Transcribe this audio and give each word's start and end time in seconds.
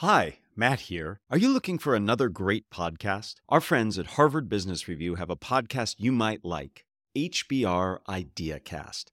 Hi, 0.00 0.40
Matt 0.54 0.80
here. 0.80 1.20
Are 1.30 1.38
you 1.38 1.48
looking 1.48 1.78
for 1.78 1.94
another 1.94 2.28
great 2.28 2.68
podcast? 2.68 3.36
Our 3.48 3.62
friends 3.62 3.98
at 3.98 4.08
Harvard 4.08 4.46
Business 4.46 4.86
Review 4.88 5.14
have 5.14 5.30
a 5.30 5.36
podcast 5.36 5.94
you 5.96 6.12
might 6.12 6.44
like 6.44 6.84
HBR 7.16 8.00
IdeaCast. 8.06 9.04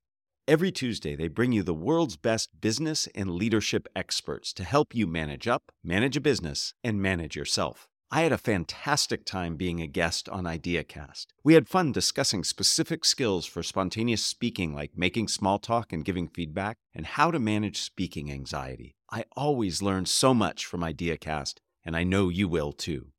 Every 0.46 0.74
Tuesday, 0.74 1.16
they 1.16 1.30
bring 1.30 1.54
you 1.54 1.64
the 1.64 1.74
world's 1.74 2.18
best 2.18 2.50
business 2.60 3.08
and 3.16 3.32
leadership 3.32 3.88
experts 3.96 4.52
to 4.52 4.66
help 4.66 4.94
you 4.94 5.08
manage 5.08 5.48
up, 5.48 5.72
manage 5.86 6.18
a 6.18 6.22
business, 6.22 6.74
and 6.84 7.02
manage 7.02 7.38
yourself. 7.38 7.88
I 8.12 8.24
had 8.24 8.34
a 8.34 8.38
fantastic 8.38 9.26
time 9.26 9.56
being 9.56 9.82
a 9.82 9.88
guest 9.88 10.28
on 10.28 10.44
IdeaCast. 10.44 11.28
We 11.46 11.54
had 11.54 11.70
fun 11.70 11.94
discussing 11.94 12.44
specific 12.44 13.06
skills 13.06 13.46
for 13.46 13.64
spontaneous 13.64 14.24
speaking, 14.24 14.76
like 14.76 14.92
making 14.98 15.30
small 15.30 15.60
talk 15.60 15.94
and 15.94 16.04
giving 16.04 16.28
feedback, 16.28 16.78
and 16.94 17.06
how 17.06 17.32
to 17.32 17.40
manage 17.40 17.80
speaking 17.80 18.30
anxiety. 18.30 18.98
I 19.14 19.26
always 19.38 19.84
learn 19.84 20.08
so 20.08 20.34
much 20.34 20.66
from 20.66 20.82
IdeaCast, 20.82 21.60
and 21.86 21.96
I 21.96 22.04
know 22.04 22.30
you 22.30 22.48
will 22.48 22.72
too. 22.72 23.10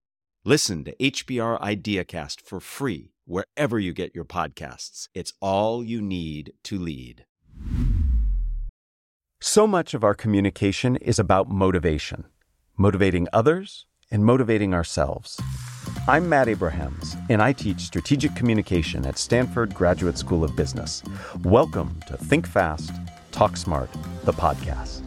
Listen 0.44 0.82
to 0.82 0.96
HBR 0.96 1.60
IdeaCast 1.60 2.40
for 2.40 2.58
free 2.58 3.12
wherever 3.26 3.78
you 3.78 3.92
get 3.92 4.12
your 4.12 4.24
podcasts. 4.24 5.06
It's 5.14 5.34
all 5.40 5.84
you 5.84 6.02
need 6.02 6.54
to 6.64 6.80
lead. 6.80 7.26
So 9.40 9.68
much 9.68 9.94
of 9.94 10.02
our 10.02 10.14
communication 10.14 10.96
is 10.96 11.20
about 11.20 11.48
motivation 11.48 12.24
motivating 12.76 13.28
others 13.32 13.86
and 14.10 14.24
motivating 14.24 14.74
ourselves. 14.74 15.40
I'm 16.08 16.28
Matt 16.28 16.48
Abrahams, 16.48 17.16
and 17.30 17.40
I 17.40 17.52
teach 17.52 17.82
strategic 17.82 18.34
communication 18.34 19.06
at 19.06 19.16
Stanford 19.16 19.72
Graduate 19.72 20.18
School 20.18 20.42
of 20.42 20.56
Business. 20.56 21.04
Welcome 21.44 22.00
to 22.08 22.16
Think 22.16 22.48
Fast, 22.48 22.90
Talk 23.30 23.56
Smart, 23.56 23.90
the 24.24 24.32
podcast. 24.32 25.03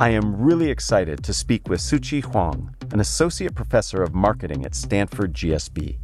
I 0.00 0.08
am 0.08 0.34
really 0.34 0.70
excited 0.70 1.22
to 1.24 1.34
speak 1.34 1.68
with 1.68 1.82
Szu-chi 1.82 2.26
Huang, 2.26 2.74
an 2.90 3.00
associate 3.00 3.54
professor 3.54 4.02
of 4.02 4.14
marketing 4.14 4.64
at 4.64 4.74
Stanford 4.74 5.34
GSB. 5.34 5.98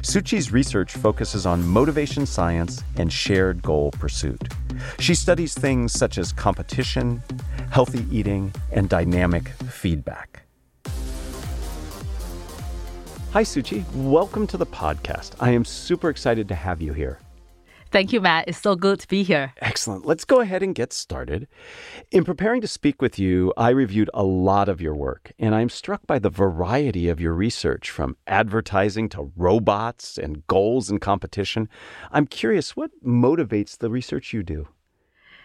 Szu-chi's 0.00 0.50
research 0.50 0.94
focuses 0.94 1.44
on 1.44 1.62
motivation 1.68 2.24
science 2.24 2.82
and 2.96 3.12
shared 3.12 3.60
goal 3.60 3.90
pursuit. 3.90 4.42
She 4.98 5.14
studies 5.14 5.52
things 5.52 5.92
such 5.92 6.16
as 6.16 6.32
competition, 6.32 7.22
healthy 7.70 8.06
eating, 8.10 8.54
and 8.70 8.88
dynamic 8.88 9.48
feedback. 9.48 10.44
Hi, 13.32 13.42
Szu-chi. 13.42 13.84
Welcome 13.94 14.46
to 14.46 14.56
the 14.56 14.64
podcast. 14.64 15.32
I 15.40 15.50
am 15.50 15.66
super 15.66 16.08
excited 16.08 16.48
to 16.48 16.54
have 16.54 16.80
you 16.80 16.94
here. 16.94 17.18
Thank 17.92 18.10
you, 18.10 18.22
Matt. 18.22 18.48
It's 18.48 18.58
so 18.58 18.74
good 18.74 19.00
to 19.00 19.08
be 19.08 19.22
here. 19.22 19.52
Excellent. 19.60 20.06
Let's 20.06 20.24
go 20.24 20.40
ahead 20.40 20.62
and 20.62 20.74
get 20.74 20.94
started. 20.94 21.46
In 22.10 22.24
preparing 22.24 22.62
to 22.62 22.66
speak 22.66 23.02
with 23.02 23.18
you, 23.18 23.52
I 23.54 23.68
reviewed 23.68 24.08
a 24.14 24.22
lot 24.22 24.70
of 24.70 24.80
your 24.80 24.94
work, 24.94 25.30
and 25.38 25.54
I'm 25.54 25.68
struck 25.68 26.06
by 26.06 26.18
the 26.18 26.30
variety 26.30 27.10
of 27.10 27.20
your 27.20 27.34
research 27.34 27.90
from 27.90 28.16
advertising 28.26 29.10
to 29.10 29.30
robots 29.36 30.16
and 30.16 30.46
goals 30.46 30.88
and 30.88 31.02
competition. 31.02 31.68
I'm 32.10 32.26
curious, 32.26 32.74
what 32.74 32.92
motivates 33.04 33.76
the 33.76 33.90
research 33.90 34.32
you 34.32 34.42
do? 34.42 34.68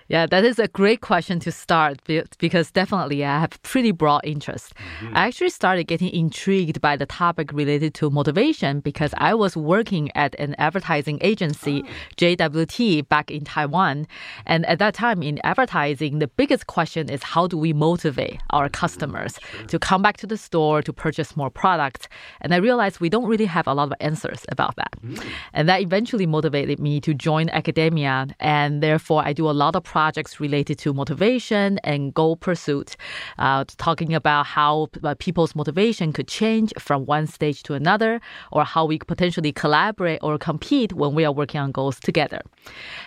Yeah, 0.09 0.25
that 0.25 0.45
is 0.45 0.57
a 0.57 0.67
great 0.67 1.01
question 1.01 1.39
to 1.41 1.51
start 1.51 1.99
because 2.39 2.71
definitely 2.71 3.25
I 3.25 3.39
have 3.39 3.61
pretty 3.63 3.91
broad 3.91 4.21
interest. 4.23 4.73
Mm-hmm. 5.01 5.17
I 5.17 5.27
actually 5.27 5.49
started 5.49 5.85
getting 5.85 6.09
intrigued 6.09 6.79
by 6.79 6.95
the 6.95 7.05
topic 7.05 7.51
related 7.51 7.93
to 7.95 8.09
motivation 8.09 8.79
because 8.79 9.13
I 9.17 9.33
was 9.33 9.57
working 9.57 10.09
at 10.15 10.33
an 10.39 10.55
advertising 10.57 11.19
agency, 11.21 11.83
oh. 11.85 11.89
JWT, 12.15 13.09
back 13.09 13.29
in 13.31 13.43
Taiwan. 13.43 14.07
And 14.45 14.65
at 14.65 14.79
that 14.79 14.93
time 14.93 15.21
in 15.21 15.39
advertising, 15.43 16.19
the 16.19 16.27
biggest 16.27 16.67
question 16.67 17.09
is 17.09 17.21
how 17.23 17.47
do 17.47 17.57
we 17.57 17.73
motivate 17.73 18.39
our 18.51 18.69
customers 18.69 19.39
sure. 19.51 19.67
to 19.67 19.79
come 19.79 20.01
back 20.01 20.17
to 20.17 20.27
the 20.27 20.37
store 20.37 20.81
to 20.81 20.93
purchase 20.93 21.35
more 21.35 21.49
products? 21.49 22.07
And 22.41 22.53
I 22.53 22.57
realized 22.57 23.01
we 23.01 23.09
don't 23.09 23.25
really 23.25 23.45
have 23.45 23.67
a 23.67 23.73
lot 23.73 23.91
of 23.91 23.93
answers 23.99 24.45
about 24.49 24.77
that. 24.77 24.93
Mm. 25.03 25.23
And 25.53 25.69
that 25.69 25.81
eventually 25.81 26.25
motivated 26.25 26.79
me 26.79 27.01
to 27.01 27.13
join 27.13 27.49
academia. 27.49 28.27
And 28.39 28.81
therefore, 28.81 29.23
I 29.25 29.33
do 29.33 29.49
a 29.49 29.51
lot 29.51 29.75
of 29.75 29.83
projects 29.97 30.39
related 30.39 30.77
to 30.77 30.93
motivation 30.93 31.79
and 31.83 32.13
goal 32.13 32.35
pursuit, 32.47 32.95
uh, 33.39 33.63
talking 33.87 34.13
about 34.13 34.45
how 34.45 34.73
uh, 35.03 35.15
people's 35.17 35.55
motivation 35.55 36.13
could 36.13 36.27
change 36.27 36.69
from 36.77 36.99
one 37.07 37.25
stage 37.25 37.63
to 37.63 37.73
another, 37.73 38.21
or 38.51 38.61
how 38.63 38.85
we 38.85 38.99
potentially 38.99 39.51
collaborate 39.51 40.19
or 40.21 40.37
compete 40.37 40.93
when 40.93 41.15
we 41.17 41.25
are 41.25 41.31
working 41.41 41.59
on 41.59 41.71
goals 41.71 41.99
together. 41.99 42.41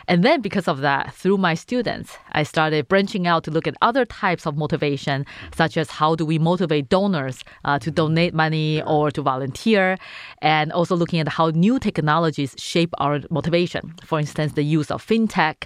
And 0.08 0.24
then, 0.24 0.40
because 0.40 0.66
of 0.66 0.78
that, 0.80 1.14
through 1.14 1.38
my 1.38 1.54
students, 1.54 2.08
I 2.32 2.42
started 2.42 2.88
branching 2.88 3.24
out 3.28 3.44
to 3.44 3.52
look 3.52 3.68
at 3.68 3.76
other 3.88 4.04
types 4.04 4.44
of 4.44 4.56
motivation, 4.56 5.26
such 5.54 5.76
as 5.76 5.90
how 5.90 6.16
do 6.16 6.24
we 6.26 6.38
motivate 6.40 6.88
donors 6.88 7.44
uh, 7.64 7.78
to 7.84 7.90
donate 7.92 8.34
money 8.34 8.82
or 8.82 9.12
to 9.12 9.22
volunteer, 9.22 9.96
and 10.42 10.72
also 10.72 10.96
looking 10.96 11.20
at 11.20 11.28
how 11.28 11.46
new 11.66 11.78
technologies 11.78 12.52
shape 12.58 12.92
our 12.98 13.20
motivation. 13.30 13.94
For 14.02 14.18
instance, 14.18 14.54
the 14.54 14.64
use 14.64 14.90
of 14.90 15.06
fintech, 15.06 15.56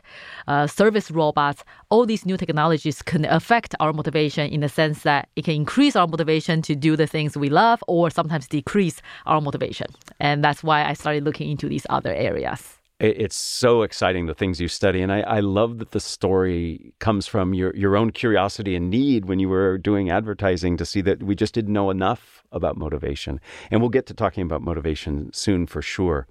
uh, 0.49 0.67
service 0.67 1.14
robots, 1.15 1.65
all 1.91 2.07
these 2.07 2.27
new 2.27 2.37
technologies 2.37 3.03
can 3.03 3.25
affect 3.25 3.75
our 3.81 3.93
motivation 3.93 4.51
in 4.51 4.61
the 4.61 4.69
sense 4.69 5.03
that 5.03 5.29
it 5.37 5.45
can 5.45 5.55
increase 5.55 5.97
our 5.97 6.07
motivation 6.07 6.63
to 6.63 6.75
do 6.75 6.97
the 6.97 7.07
things 7.07 7.37
we 7.37 7.49
love 7.49 7.83
or 7.89 8.11
sometimes 8.11 8.49
decrease 8.49 9.01
our 9.27 9.41
motivation. 9.41 9.87
And 10.21 10.45
that's 10.45 10.63
why 10.63 10.85
I 10.85 10.95
started 10.95 11.25
looking 11.25 11.51
into 11.51 11.69
these 11.69 11.87
other 11.91 12.13
areas. 12.13 12.79
It's 13.01 13.35
so 13.35 13.83
exciting 13.83 14.27
the 14.27 14.35
things 14.35 14.61
you 14.61 14.69
study 14.69 15.03
and 15.03 15.13
I, 15.13 15.21
I, 15.23 15.41
love 15.41 15.79
that 15.79 15.91
the 15.91 15.99
story 15.99 16.95
comes 17.01 17.27
from 17.27 17.53
your, 17.53 17.75
your 17.75 17.97
own 17.97 18.13
curiosity 18.13 18.77
and 18.77 18.89
need 18.89 19.25
when 19.25 19.41
you 19.41 19.49
were 19.49 19.79
doing 19.79 20.11
advertising 20.11 20.77
to 20.77 20.87
see 20.87 21.01
that 21.01 21.21
we 21.21 21.35
just 21.35 21.55
didn't 21.55 21.73
know 21.73 21.91
enough 21.91 22.45
about 22.53 22.77
motivation. 22.77 23.41
And 23.73 23.81
we'll 23.81 23.91
get 23.91 24.07
to 24.07 24.15
talking 24.15 24.45
about 24.45 24.63
motivation 24.63 25.33
soon 25.33 25.67
for 25.67 25.83
sure 25.83 26.29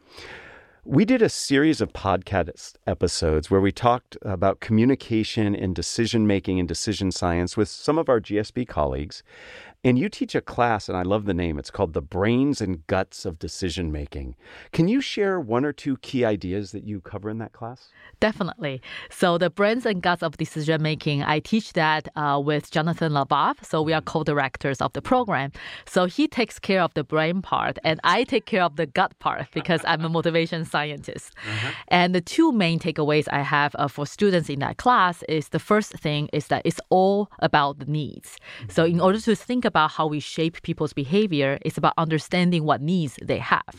we 0.86 1.06
did 1.06 1.22
a 1.22 1.30
series 1.30 1.80
of 1.80 1.94
podcast 1.94 2.74
episodes 2.86 3.50
where 3.50 3.62
we 3.62 3.72
talked 3.72 4.18
about 4.22 4.60
communication 4.60 5.56
and 5.56 5.74
decision 5.74 6.28
making 6.28 6.60
and 6.60 6.68
decision 6.68 7.10
science 7.10 7.56
with 7.56 7.70
some 7.70 7.98
of 7.98 8.10
our 8.10 8.20
GSB 8.20 8.68
colleagues. 8.68 9.24
And 9.86 10.00
you 10.00 10.08
teach 10.08 10.34
a 10.34 10.40
class, 10.40 10.88
and 10.88 10.98
I 10.98 11.02
love 11.02 11.26
the 11.26 11.34
name. 11.34 11.60
It's 11.60 11.70
called 11.70 11.92
The 11.92 12.02
Brains 12.02 12.62
and 12.62 12.88
Guts 12.88 13.26
of 13.26 13.38
Decision 13.38 13.92
Making. 13.92 14.36
Can 14.72 14.88
you 14.88 15.02
share 15.02 15.42
one 15.42 15.66
or 15.66 15.74
two 15.74 15.98
key 15.98 16.24
ideas 16.24 16.72
that 16.72 16.86
you 16.86 17.02
cover 17.02 17.30
in 17.30 17.38
that 17.40 17.52
class? 17.52 17.90
Definitely. 18.22 18.82
So, 19.10 19.38
The 19.38 19.50
Brains 19.50 19.86
and 19.86 20.02
Guts 20.02 20.24
of 20.24 20.38
Decision 20.38 20.82
Making, 20.82 21.24
I 21.24 21.40
teach 21.40 21.74
that 21.74 22.08
uh, 22.16 22.42
with 22.42 22.72
Jonathan 22.72 23.12
Levav. 23.12 23.56
So, 23.66 23.82
we 23.82 23.92
are 23.92 24.00
co 24.00 24.24
directors 24.24 24.80
of 24.80 24.94
the 24.94 25.02
program. 25.02 25.52
So, 25.86 26.06
he 26.06 26.30
takes 26.30 26.60
care 26.60 26.82
of 26.82 26.94
the 26.94 27.04
brain 27.04 27.42
part, 27.42 27.78
and 27.84 28.00
I 28.06 28.24
take 28.24 28.46
care 28.46 28.64
of 28.64 28.78
the 28.78 28.86
gut 28.86 29.20
part 29.20 29.48
because 29.54 29.82
I'm 29.86 30.06
a 30.06 30.10
motivation 30.10 30.64
scientist. 30.73 31.28
Uh-huh. 31.35 31.72
And 32.00 32.09
the 32.17 32.25
two 32.35 32.50
main 32.63 32.78
takeaways 32.85 33.28
I 33.39 33.41
have 33.41 33.72
uh, 33.78 33.88
for 33.95 34.06
students 34.17 34.50
in 34.53 34.59
that 34.66 34.75
class 34.84 35.16
is 35.38 35.50
the 35.50 35.63
first 35.72 35.91
thing 36.06 36.22
is 36.34 36.45
that 36.51 36.61
it's 36.69 36.81
all 36.89 37.19
about 37.50 37.73
the 37.81 37.89
needs. 38.00 38.29
Mm-hmm. 38.34 38.72
So, 38.75 38.81
in 38.94 39.00
order 39.06 39.19
to 39.28 39.34
think 39.50 39.63
about 39.72 39.89
how 39.97 40.06
we 40.07 40.19
shape 40.34 40.56
people's 40.63 40.94
behavior. 40.94 41.59
It's 41.61 41.78
about 41.78 41.94
understanding 41.97 42.63
what 42.63 42.81
needs 42.81 43.19
they 43.22 43.38
have. 43.38 43.73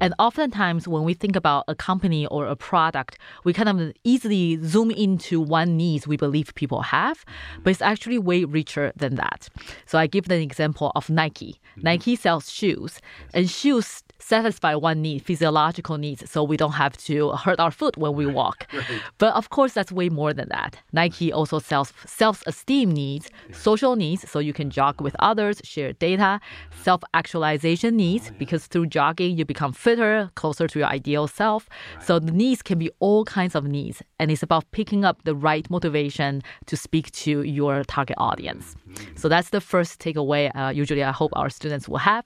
And 0.00 0.14
oftentimes, 0.18 0.86
when 0.86 1.04
we 1.04 1.14
think 1.14 1.34
about 1.36 1.64
a 1.68 1.74
company 1.74 2.26
or 2.26 2.46
a 2.46 2.56
product, 2.56 3.18
we 3.44 3.52
kind 3.52 3.68
of 3.68 3.92
easily 4.04 4.58
zoom 4.62 4.90
into 4.90 5.40
one 5.40 5.76
needs 5.76 6.06
we 6.06 6.16
believe 6.16 6.54
people 6.54 6.82
have, 6.82 7.24
but 7.62 7.70
it's 7.70 7.82
actually 7.82 8.18
way 8.18 8.44
richer 8.44 8.92
than 8.96 9.14
that. 9.16 9.48
So 9.86 9.98
I 9.98 10.06
give 10.06 10.28
the 10.28 10.40
example 10.40 10.92
of 10.94 11.08
Nike. 11.08 11.60
Nike 11.76 12.16
sells 12.16 12.52
shoes, 12.52 13.00
and 13.32 13.48
shoes 13.48 14.02
satisfy 14.18 14.74
one 14.74 15.02
need, 15.02 15.22
physiological 15.22 15.98
needs, 15.98 16.28
so 16.34 16.42
we 16.42 16.56
don't 16.56 16.78
have 16.84 16.96
to 16.96 17.30
hurt 17.44 17.60
our 17.60 17.70
foot 17.70 17.96
when 17.96 18.14
we 18.20 18.26
walk. 18.26 18.66
Right. 18.74 19.00
But 19.18 19.32
of 19.34 19.50
course, 19.50 19.72
that's 19.72 19.92
way 19.92 20.08
more 20.08 20.32
than 20.34 20.48
that. 20.48 20.76
Nike 20.92 21.32
also 21.32 21.58
sells 21.60 21.92
self-esteem 22.06 22.90
needs, 22.90 23.30
social 23.52 23.94
needs, 23.94 24.28
so 24.28 24.40
you 24.40 24.52
can 24.52 24.68
jog 24.68 25.00
with 25.00 25.14
others, 25.20 25.60
share 25.62 25.92
data, 25.92 26.40
self-actualization 26.82 27.96
needs, 27.96 28.24
oh, 28.26 28.32
yeah. 28.32 28.38
because 28.42 28.66
through 28.66 28.86
jogging 28.86 29.38
you 29.38 29.44
become 29.44 29.72
fitter, 29.72 30.30
closer 30.34 30.66
to 30.66 30.78
your 30.80 30.88
ideal 30.88 31.28
self. 31.28 31.68
So 32.06 32.18
the 32.18 32.32
needs 32.32 32.62
can 32.62 32.78
be 32.78 32.90
all 32.98 33.24
kinds 33.24 33.54
of 33.54 33.64
needs, 33.64 34.02
and 34.18 34.30
it's 34.32 34.42
about 34.42 34.64
picking 34.72 35.04
up 35.04 35.22
the 35.22 35.36
right 35.36 35.66
motivation 35.70 36.42
to 36.66 36.76
speak 36.76 37.12
to 37.24 37.42
your 37.42 37.84
target 37.84 38.16
audience. 38.18 38.74
So 39.16 39.28
that's 39.28 39.50
the 39.50 39.60
first 39.60 40.00
takeaway. 40.00 40.50
Uh, 40.54 40.70
usually, 40.70 41.02
I 41.02 41.12
hope 41.12 41.32
our 41.34 41.50
students 41.50 41.88
will 41.88 41.98
have. 41.98 42.24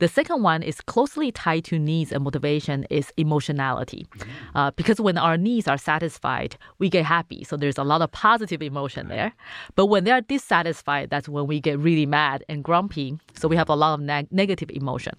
The 0.00 0.08
second 0.08 0.42
one 0.42 0.62
is 0.62 0.80
closely 0.80 1.30
tied 1.30 1.64
to 1.64 1.78
needs 1.78 2.10
and 2.10 2.24
motivation 2.24 2.86
is 2.88 3.12
emotionality. 3.18 4.06
Mm-hmm. 4.16 4.56
Uh, 4.56 4.70
because 4.70 4.98
when 4.98 5.18
our 5.18 5.36
needs 5.36 5.68
are 5.68 5.76
satisfied, 5.76 6.56
we 6.78 6.88
get 6.88 7.04
happy. 7.04 7.44
So 7.44 7.58
there's 7.58 7.76
a 7.76 7.84
lot 7.84 8.00
of 8.00 8.10
positive 8.10 8.62
emotion 8.62 9.08
there. 9.08 9.32
But 9.76 9.86
when 9.86 10.04
they 10.04 10.10
are 10.10 10.22
dissatisfied, 10.22 11.10
that's 11.10 11.28
when 11.28 11.46
we 11.46 11.60
get 11.60 11.78
really 11.78 12.06
mad 12.06 12.44
and 12.48 12.64
grumpy. 12.64 13.18
So 13.34 13.46
we 13.46 13.56
have 13.56 13.68
a 13.68 13.74
lot 13.74 13.94
of 13.94 14.00
neg- 14.00 14.32
negative 14.32 14.70
emotion. 14.70 15.14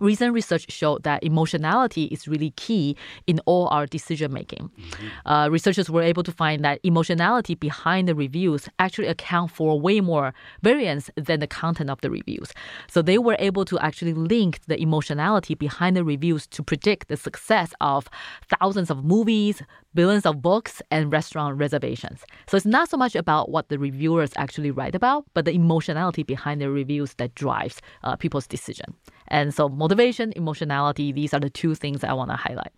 Recent 0.00 0.32
research 0.32 0.70
showed 0.70 1.02
that 1.04 1.22
emotionality 1.22 2.04
is 2.04 2.28
really 2.28 2.50
key 2.52 2.96
in 3.26 3.40
all 3.46 3.68
our 3.68 3.86
decision 3.86 4.32
making. 4.32 4.70
Mm-hmm. 4.78 5.28
Uh, 5.28 5.48
researchers 5.48 5.90
were 5.90 6.02
able 6.02 6.22
to 6.22 6.32
find 6.32 6.64
that 6.64 6.80
emotionality 6.82 7.54
behind 7.54 8.08
the 8.08 8.14
reviews 8.14 8.68
actually 8.78 9.08
account 9.08 9.50
for 9.50 9.80
way 9.80 10.00
more 10.00 10.32
variance 10.62 11.10
than 11.16 11.40
the 11.40 11.46
content 11.46 11.90
of 11.90 12.00
the 12.00 12.10
reviews. 12.10 12.52
So 12.88 13.02
they 13.02 13.18
were 13.18 13.36
able 13.38 13.64
to 13.66 13.78
actually 13.78 14.14
link 14.14 14.60
the 14.66 14.80
emotionality 14.80 15.54
behind 15.54 15.96
the 15.96 16.04
reviews 16.04 16.46
to 16.48 16.62
predict 16.62 17.08
the 17.08 17.16
success 17.16 17.72
of 17.80 18.08
thousands 18.48 18.90
of 18.90 19.04
movies, 19.04 19.62
billions 19.94 20.26
of 20.26 20.42
books, 20.42 20.82
and 20.90 21.12
restaurant 21.12 21.58
reservations. 21.58 22.24
So 22.46 22.56
it's 22.56 22.66
not 22.66 22.88
so 22.88 22.96
much 22.96 23.14
about 23.14 23.50
what 23.50 23.68
the 23.68 23.78
reviewers 23.78 24.30
actually 24.36 24.70
write 24.70 24.94
about, 24.94 25.24
but 25.34 25.44
the 25.44 25.52
emotionality 25.52 26.22
behind 26.22 26.60
the 26.60 26.70
reviews 26.70 27.14
that 27.14 27.34
drives 27.34 27.80
uh, 28.04 28.16
people's 28.16 28.46
decision. 28.46 28.94
And 29.28 29.54
so 29.54 29.68
motivation, 29.68 30.32
emotionality, 30.36 31.12
these 31.12 31.34
are 31.34 31.40
the 31.40 31.50
two 31.50 31.74
things 31.74 32.04
I 32.04 32.12
want 32.12 32.30
to 32.30 32.36
highlight. 32.36 32.72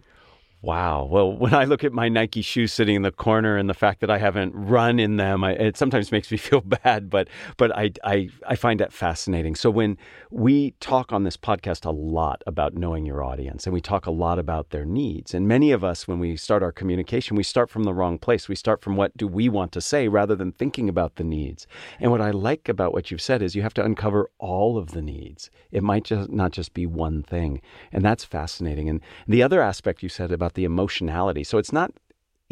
Wow. 0.63 1.05
Well, 1.05 1.33
when 1.37 1.55
I 1.55 1.65
look 1.65 1.85
at 1.85 1.93
my 1.93 2.09
Nike 2.09 2.43
shoes 2.43 2.73
sitting 2.73 2.97
in 2.97 3.03
the 3.03 3.11
corner 3.11 3.57
and 3.57 3.69
the 3.69 3.75
fact 3.75 4.01
that 4.01 4.11
I 4.11 4.19
haven't 4.19 4.53
run 4.55 4.99
in 4.99 5.17
them, 5.17 5.43
I, 5.43 5.53
it 5.53 5.77
sometimes 5.77 6.13
makes 6.13 6.31
me 6.31 6.37
feel 6.37 6.61
bad, 6.61 7.09
but 7.09 7.29
but 7.57 7.77
I, 7.77 7.93
I 8.05 8.29
I 8.47 8.57
find 8.57 8.79
that 8.81 8.93
fascinating. 8.93 9.55
So 9.55 9.71
when 9.71 9.97
we 10.31 10.73
talk 10.81 11.13
on 11.13 11.25
this 11.25 11.37
podcast 11.37 11.87
a 11.87 11.91
lot 11.91 12.43
about 12.47 12.75
knowing 12.75 13.07
your 13.07 13.23
audience 13.25 13.67
and 13.67 13.73
we 13.73 13.81
talk 13.81 14.07
a 14.07 14.11
lot 14.11 14.39
about 14.39 14.71
their 14.71 14.85
needs, 14.85 15.35
and 15.35 15.49
many 15.49 15.73
of 15.73 15.83
us 15.83 16.07
when 16.07 16.19
we 16.19 16.37
start 16.37 16.63
our 16.63 16.73
communication, 16.73 17.37
we 17.37 17.43
start 17.43 17.71
from 17.71 17.85
the 17.85 17.95
wrong 17.95 18.19
place. 18.19 18.49
We 18.49 18.55
start 18.55 18.83
from 18.83 18.97
what 18.97 19.17
do 19.17 19.27
we 19.27 19.49
want 19.49 19.73
to 19.73 19.81
say 19.81 20.09
rather 20.09 20.37
than 20.37 20.53
thinking 20.53 20.89
about 20.89 21.17
the 21.17 21.25
needs. 21.25 21.67
And 21.99 22.11
what 22.11 22.21
I 22.21 22.31
like 22.31 22.69
about 22.69 22.93
what 22.93 23.11
you've 23.11 23.23
said 23.23 23.43
is 23.43 23.55
you 23.55 23.63
have 23.63 23.75
to 23.75 23.85
uncover 23.85 24.31
all 24.39 24.77
of 24.77 24.91
the 24.91 25.03
needs. 25.03 25.51
It 25.71 25.83
might 25.83 26.05
just 26.05 26.31
not 26.31 26.53
just 26.53 26.75
be 26.75 26.87
one 26.87 27.23
thing, 27.23 27.63
and 27.93 28.05
that's 28.05 28.25
fascinating. 28.25 28.89
And 28.89 29.01
the 29.27 29.43
other 29.43 29.63
aspect 29.63 30.03
you 30.03 30.09
said 30.09 30.31
about 30.33 30.50
about 30.51 30.55
the 30.55 30.65
emotionality. 30.65 31.45
So 31.45 31.59
it's 31.59 31.73
not 31.73 31.93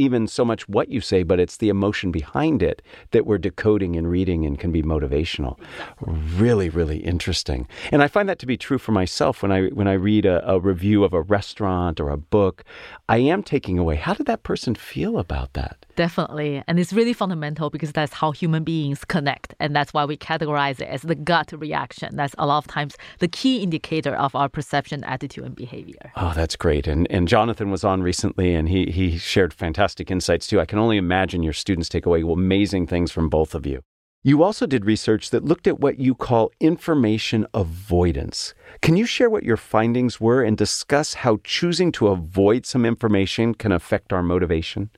even 0.01 0.29
so 0.29 0.45
much 0.45 0.69
what 0.69 0.89
you 0.89 1.01
say, 1.01 1.25
but 1.25 1.41
it's 1.41 1.57
the 1.57 1.69
emotion 1.69 2.13
behind 2.13 2.63
it 2.63 2.83
that 3.11 3.27
we're 3.27 3.39
decoding 3.39 3.97
and 3.97 4.09
reading 4.09 4.47
and 4.47 4.57
can 4.57 4.71
be 4.71 4.81
motivational. 4.81 5.59
Really, 6.01 6.69
really 6.69 6.99
interesting. 6.99 7.67
And 7.91 8.01
I 8.01 8.07
find 8.07 8.29
that 8.29 8.39
to 8.39 8.47
be 8.47 8.57
true 8.57 8.79
for 8.79 8.93
myself 8.93 9.43
when 9.43 9.51
I 9.51 9.69
when 9.71 9.89
I 9.89 9.95
read 9.95 10.25
a, 10.25 10.49
a 10.49 10.61
review 10.61 11.03
of 11.03 11.13
a 11.13 11.23
restaurant 11.23 11.99
or 11.99 12.11
a 12.11 12.17
book. 12.17 12.63
I 13.09 13.19
am 13.19 13.43
taking 13.43 13.77
away 13.77 13.97
how 13.97 14.15
did 14.15 14.27
that 14.27 14.45
person 14.45 14.77
feel 14.77 15.19
about 15.19 15.55
that? 15.55 15.85
Definitely. 15.99 16.63
And 16.69 16.79
it's 16.79 16.93
really 16.93 17.13
fundamental 17.13 17.71
because 17.71 17.91
that's 17.91 18.13
how 18.13 18.31
human 18.31 18.63
beings 18.63 19.05
connect. 19.05 19.57
And 19.59 19.75
that's 19.75 19.93
why 19.93 20.05
we 20.05 20.17
categorize 20.17 20.81
it 20.81 20.87
as 20.87 21.03
the 21.03 21.17
gut 21.17 21.51
reaction. 21.51 22.15
That's 22.15 22.37
a 22.39 22.47
lot 22.47 22.59
of 22.59 22.69
times 22.69 22.95
the 23.19 23.27
key 23.27 23.65
indicator 23.65 24.15
of 24.15 24.33
our 24.37 24.49
perception, 24.49 25.03
attitude, 25.03 25.43
and 25.43 25.57
behavior. 25.57 26.13
Oh, 26.15 26.33
that's 26.37 26.55
great. 26.55 26.87
And 26.87 27.11
and 27.11 27.27
Jonathan 27.27 27.73
was 27.73 27.83
on 27.83 28.05
recently 28.05 28.55
and 28.55 28.69
he 28.69 28.93
he 28.93 29.19
shared 29.19 29.53
fantastic 29.53 30.09
insights 30.09 30.47
too. 30.47 30.61
I 30.61 30.67
can 30.67 30.79
only 30.79 30.99
imagine 30.99 31.43
your 31.43 31.53
students 31.53 31.89
take 31.89 32.07
away 32.07 32.23
amazing 32.23 32.87
things 32.87 33.11
from 33.11 33.29
both 33.29 33.53
of 33.53 33.67
you. 33.67 33.81
You 34.23 34.45
also 34.45 34.67
did 34.67 34.85
research 34.85 35.31
that 35.31 35.45
looked 35.45 35.67
at 35.67 35.81
what 35.81 35.99
you 35.99 36.15
call 36.15 36.53
information 36.61 37.45
avoidance. 37.55 38.55
Can 38.83 38.97
you 38.97 39.05
share 39.05 39.31
what 39.31 39.43
your 39.43 39.57
findings 39.57 40.21
were 40.21 40.45
and 40.45 40.57
discuss 40.57 41.15
how 41.15 41.41
choosing 41.43 41.91
to 41.93 42.07
avoid 42.07 42.67
some 42.67 42.87
information 42.87 43.53
can 43.53 43.73
affect 43.73 44.13
our 44.13 44.23
motivation? 44.23 44.91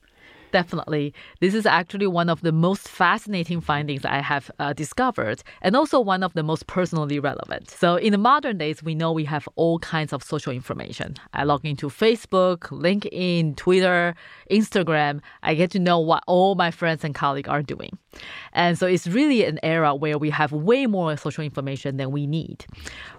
Definitely. 0.53 1.15
This 1.39 1.55
is 1.55 1.65
actually 1.65 2.09
one 2.09 2.29
of 2.29 2.41
the 2.41 2.51
most 2.51 2.89
fascinating 2.89 3.61
findings 3.61 4.05
I 4.05 4.21
have 4.21 4.51
uh, 4.59 4.73
discovered, 4.73 5.43
and 5.63 5.77
also 5.77 6.01
one 6.01 6.23
of 6.23 6.33
the 6.33 6.43
most 6.43 6.67
personally 6.67 7.21
relevant. 7.21 7.71
So, 7.71 7.97
in 7.97 8.13
the 8.13 8.19
modern 8.19 8.59
days, 8.59 8.83
we 8.83 8.95
know 8.95 9.13
we 9.13 9.25
have 9.27 9.49
all 9.55 9.79
kinds 9.79 10.13
of 10.13 10.25
social 10.25 10.53
information. 10.53 11.15
I 11.35 11.45
log 11.45 11.65
into 11.65 11.89
Facebook, 11.89 12.59
LinkedIn, 12.71 13.57
Twitter, 13.57 14.15
Instagram. 14.51 15.21
I 15.43 15.55
get 15.55 15.71
to 15.73 15.79
know 15.79 16.01
what 16.01 16.25
all 16.27 16.57
my 16.57 16.71
friends 16.73 17.05
and 17.05 17.15
colleagues 17.15 17.49
are 17.49 17.63
doing. 17.63 17.97
And 18.53 18.77
so, 18.77 18.87
it's 18.87 19.07
really 19.07 19.45
an 19.45 19.61
era 19.63 19.95
where 19.95 20.19
we 20.19 20.31
have 20.31 20.51
way 20.51 20.87
more 20.87 21.17
social 21.17 21.45
information 21.45 21.97
than 21.97 22.11
we 22.11 22.27
need. 22.27 22.67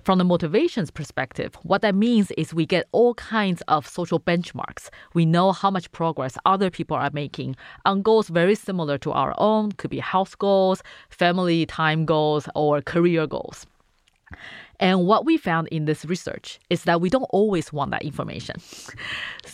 From 0.04 0.18
the 0.18 0.26
motivations 0.26 0.92
perspective, 0.92 1.56
what 1.64 1.82
that 1.82 1.96
means 1.96 2.32
is 2.32 2.54
we 2.54 2.66
get 2.66 2.88
all 2.92 3.14
kinds 3.14 3.62
of 3.70 3.88
social 3.88 4.20
benchmarks. 4.20 4.90
We 5.14 5.26
know 5.26 5.54
how 5.54 5.72
much 5.72 5.92
progress 5.94 6.38
other 6.46 6.70
people 6.70 6.98
are 6.98 7.10
making 7.14 7.21
making 7.24 7.56
on 7.90 8.02
goals 8.02 8.28
very 8.42 8.56
similar 8.68 8.98
to 9.06 9.12
our 9.22 9.34
own, 9.38 9.72
could 9.80 9.92
be 9.98 10.02
health 10.14 10.34
goals, 10.46 10.80
family 11.22 11.60
time 11.66 12.02
goals, 12.14 12.44
or 12.62 12.82
career 12.94 13.24
goals. 13.28 13.60
And 14.82 15.06
what 15.06 15.26
we 15.26 15.38
found 15.38 15.68
in 15.68 15.86
this 15.86 16.02
research 16.06 16.60
is 16.72 16.86
that 16.86 17.00
we 17.02 17.10
don't 17.10 17.30
always 17.40 17.72
want 17.72 17.92
that 17.92 18.04
information. 18.12 18.56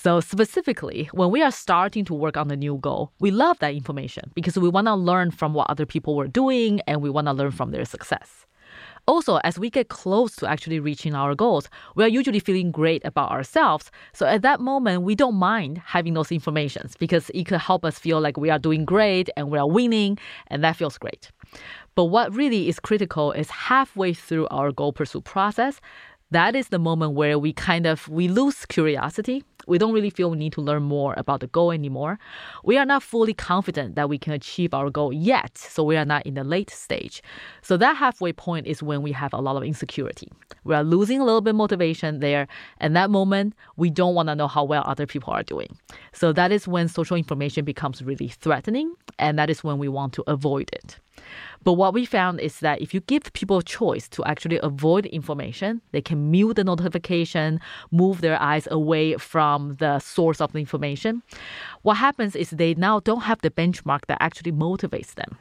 So, 0.04 0.20
specifically, 0.22 1.10
when 1.20 1.32
we 1.32 1.42
are 1.42 1.52
starting 1.52 2.06
to 2.06 2.14
work 2.14 2.38
on 2.38 2.52
a 2.52 2.56
new 2.56 2.78
goal, 2.88 3.12
we 3.20 3.30
love 3.32 3.58
that 3.60 3.74
information 3.74 4.24
because 4.36 4.56
we 4.58 4.70
want 4.70 4.88
to 4.88 4.96
learn 4.96 5.32
from 5.32 5.54
what 5.54 5.70
other 5.70 5.86
people 5.86 6.16
were 6.16 6.32
doing 6.42 6.82
and 6.88 7.02
we 7.02 7.10
want 7.10 7.28
to 7.28 7.34
learn 7.34 7.52
from 7.52 7.72
their 7.72 7.86
success. 7.86 8.47
Also, 9.08 9.38
as 9.46 9.58
we 9.58 9.70
get 9.70 9.88
close 9.88 10.36
to 10.36 10.46
actually 10.46 10.82
reaching 10.82 11.16
our 11.16 11.34
goals, 11.34 11.70
we 11.96 12.04
are 12.04 12.10
usually 12.10 12.40
feeling 12.40 12.72
great 12.72 13.02
about 13.06 13.32
ourselves. 13.32 13.90
So 14.12 14.26
at 14.26 14.42
that 14.42 14.60
moment, 14.60 15.04
we 15.04 15.16
don't 15.16 15.36
mind 15.36 15.82
having 15.86 16.14
those 16.14 16.30
informations 16.30 16.98
because 16.98 17.32
it 17.34 17.46
could 17.46 17.62
help 17.62 17.86
us 17.86 17.98
feel 17.98 18.20
like 18.20 18.36
we 18.36 18.50
are 18.50 18.60
doing 18.60 18.84
great 18.84 19.30
and 19.38 19.50
we 19.50 19.58
are 19.58 19.68
winning, 19.68 20.18
and 20.48 20.62
that 20.66 20.76
feels 20.76 20.98
great. 20.98 21.32
But 21.96 22.06
what 22.06 22.36
really 22.36 22.68
is 22.68 22.82
critical 22.82 23.32
is 23.32 23.50
halfway 23.50 24.14
through 24.14 24.50
our 24.50 24.74
goal 24.74 24.92
pursuit 24.92 25.24
process, 25.24 25.80
that 26.32 26.54
is 26.54 26.68
the 26.68 26.80
moment 26.80 27.14
where 27.14 27.40
we 27.40 27.54
kind 27.54 27.86
of 27.86 28.10
we 28.10 28.28
lose 28.28 28.66
curiosity 28.66 29.46
we 29.68 29.78
don't 29.78 29.94
really 29.94 30.10
feel 30.10 30.32
we 30.32 30.38
need 30.38 30.54
to 30.54 30.62
learn 30.62 30.84
more 30.84 31.14
about 31.18 31.42
the 31.42 31.48
goal 31.48 31.72
anymore. 31.72 32.20
We 32.64 32.78
are 32.78 32.86
not 32.86 33.04
fully 33.04 33.34
confident 33.34 33.96
that 33.96 34.10
we 34.10 34.18
can 34.18 34.34
achieve 34.34 34.74
our 34.74 34.90
goal 34.90 35.14
yet 35.14 35.58
so 35.58 35.84
we 35.84 35.98
are 35.98 36.06
not 36.06 36.26
in 36.26 36.34
the 36.34 36.44
late 36.44 36.70
stage. 36.70 37.22
So 37.62 37.78
that 37.78 37.98
halfway 37.98 38.34
point 38.34 38.68
is 38.68 38.82
when 38.82 39.02
we 39.02 39.12
have 39.12 39.34
a 39.34 39.42
lot 39.42 39.58
of 39.58 39.64
insecurity. 39.64 40.32
We 40.64 40.74
are 40.74 40.84
losing 40.84 41.20
a 41.20 41.26
little 41.26 41.42
bit 41.42 41.56
motivation 41.56 42.20
there. 42.20 42.48
And 42.80 42.96
that 42.96 43.10
moment 43.10 43.54
we 43.76 43.90
don't 43.90 44.16
want 44.16 44.30
to 44.30 44.36
know 44.36 44.48
how 44.48 44.64
well 44.64 44.84
other 44.86 45.06
people 45.06 45.34
are 45.34 45.44
doing. 45.44 45.78
So 46.14 46.34
that 46.34 46.52
is 46.52 46.68
when 46.68 46.88
social 46.88 47.18
information 47.18 47.66
becomes 47.66 48.02
really 48.02 48.30
threatening 48.30 48.94
and 49.20 49.38
that 49.38 49.50
is 49.50 49.64
when 49.64 49.78
we 49.78 49.88
want 49.88 50.14
to 50.14 50.24
avoid 50.28 50.70
it 50.74 51.00
but 51.64 51.74
what 51.74 51.94
we 51.94 52.06
found 52.06 52.40
is 52.40 52.60
that 52.60 52.82
if 52.82 52.94
you 52.94 53.02
give 53.02 53.34
people 53.34 53.58
a 53.58 53.64
choice 53.64 54.08
to 54.10 54.24
actually 54.26 54.60
avoid 54.64 55.06
information, 55.08 55.82
they 55.92 56.02
can 56.02 56.32
mute 56.32 56.54
the 56.54 56.64
notification, 56.64 57.60
move 57.92 58.22
their 58.22 58.42
eyes 58.42 58.68
away 58.72 59.16
from 59.18 59.76
the 59.76 60.00
source 60.00 60.40
of 60.40 60.54
the 60.54 60.60
information. 60.60 61.24
What 61.82 61.96
happens 61.96 62.36
is 62.36 62.52
they 62.52 62.74
now 62.76 63.00
don't 63.00 63.22
have 63.22 63.42
the 63.42 63.50
benchmark 63.50 64.06
that 64.08 64.18
actually 64.22 64.52
motivates 64.52 65.16
them. 65.16 65.38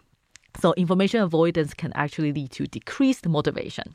So 0.58 0.72
information 0.74 1.20
avoidance 1.20 1.74
can 1.74 1.92
actually 1.94 2.32
lead 2.32 2.50
to 2.52 2.66
decreased 2.66 3.28
motivation. 3.28 3.94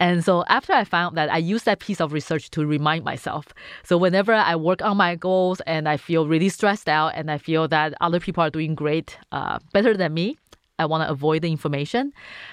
And 0.00 0.24
so 0.24 0.44
after 0.48 0.72
I 0.72 0.84
found 0.84 1.16
that, 1.16 1.30
I 1.30 1.38
use 1.38 1.62
that 1.64 1.78
piece 1.78 2.00
of 2.00 2.12
research 2.12 2.50
to 2.52 2.66
remind 2.66 3.04
myself. 3.04 3.46
So 3.84 3.96
whenever 3.96 4.32
I 4.32 4.56
work 4.56 4.82
on 4.82 4.96
my 4.96 5.14
goals 5.14 5.60
and 5.60 5.88
I 5.88 5.96
feel 5.96 6.26
really 6.26 6.48
stressed 6.48 6.88
out 6.88 7.12
and 7.14 7.30
I 7.30 7.38
feel 7.38 7.68
that 7.68 7.94
other 8.00 8.18
people 8.18 8.42
are 8.42 8.50
doing 8.50 8.74
great, 8.74 9.16
uh, 9.30 9.58
better 9.72 9.96
than 9.96 10.14
me, 10.14 10.38
I 10.82 10.86
want 10.86 11.02
to 11.06 11.10
avoid 11.10 11.42
the 11.42 11.50
information. 11.50 12.12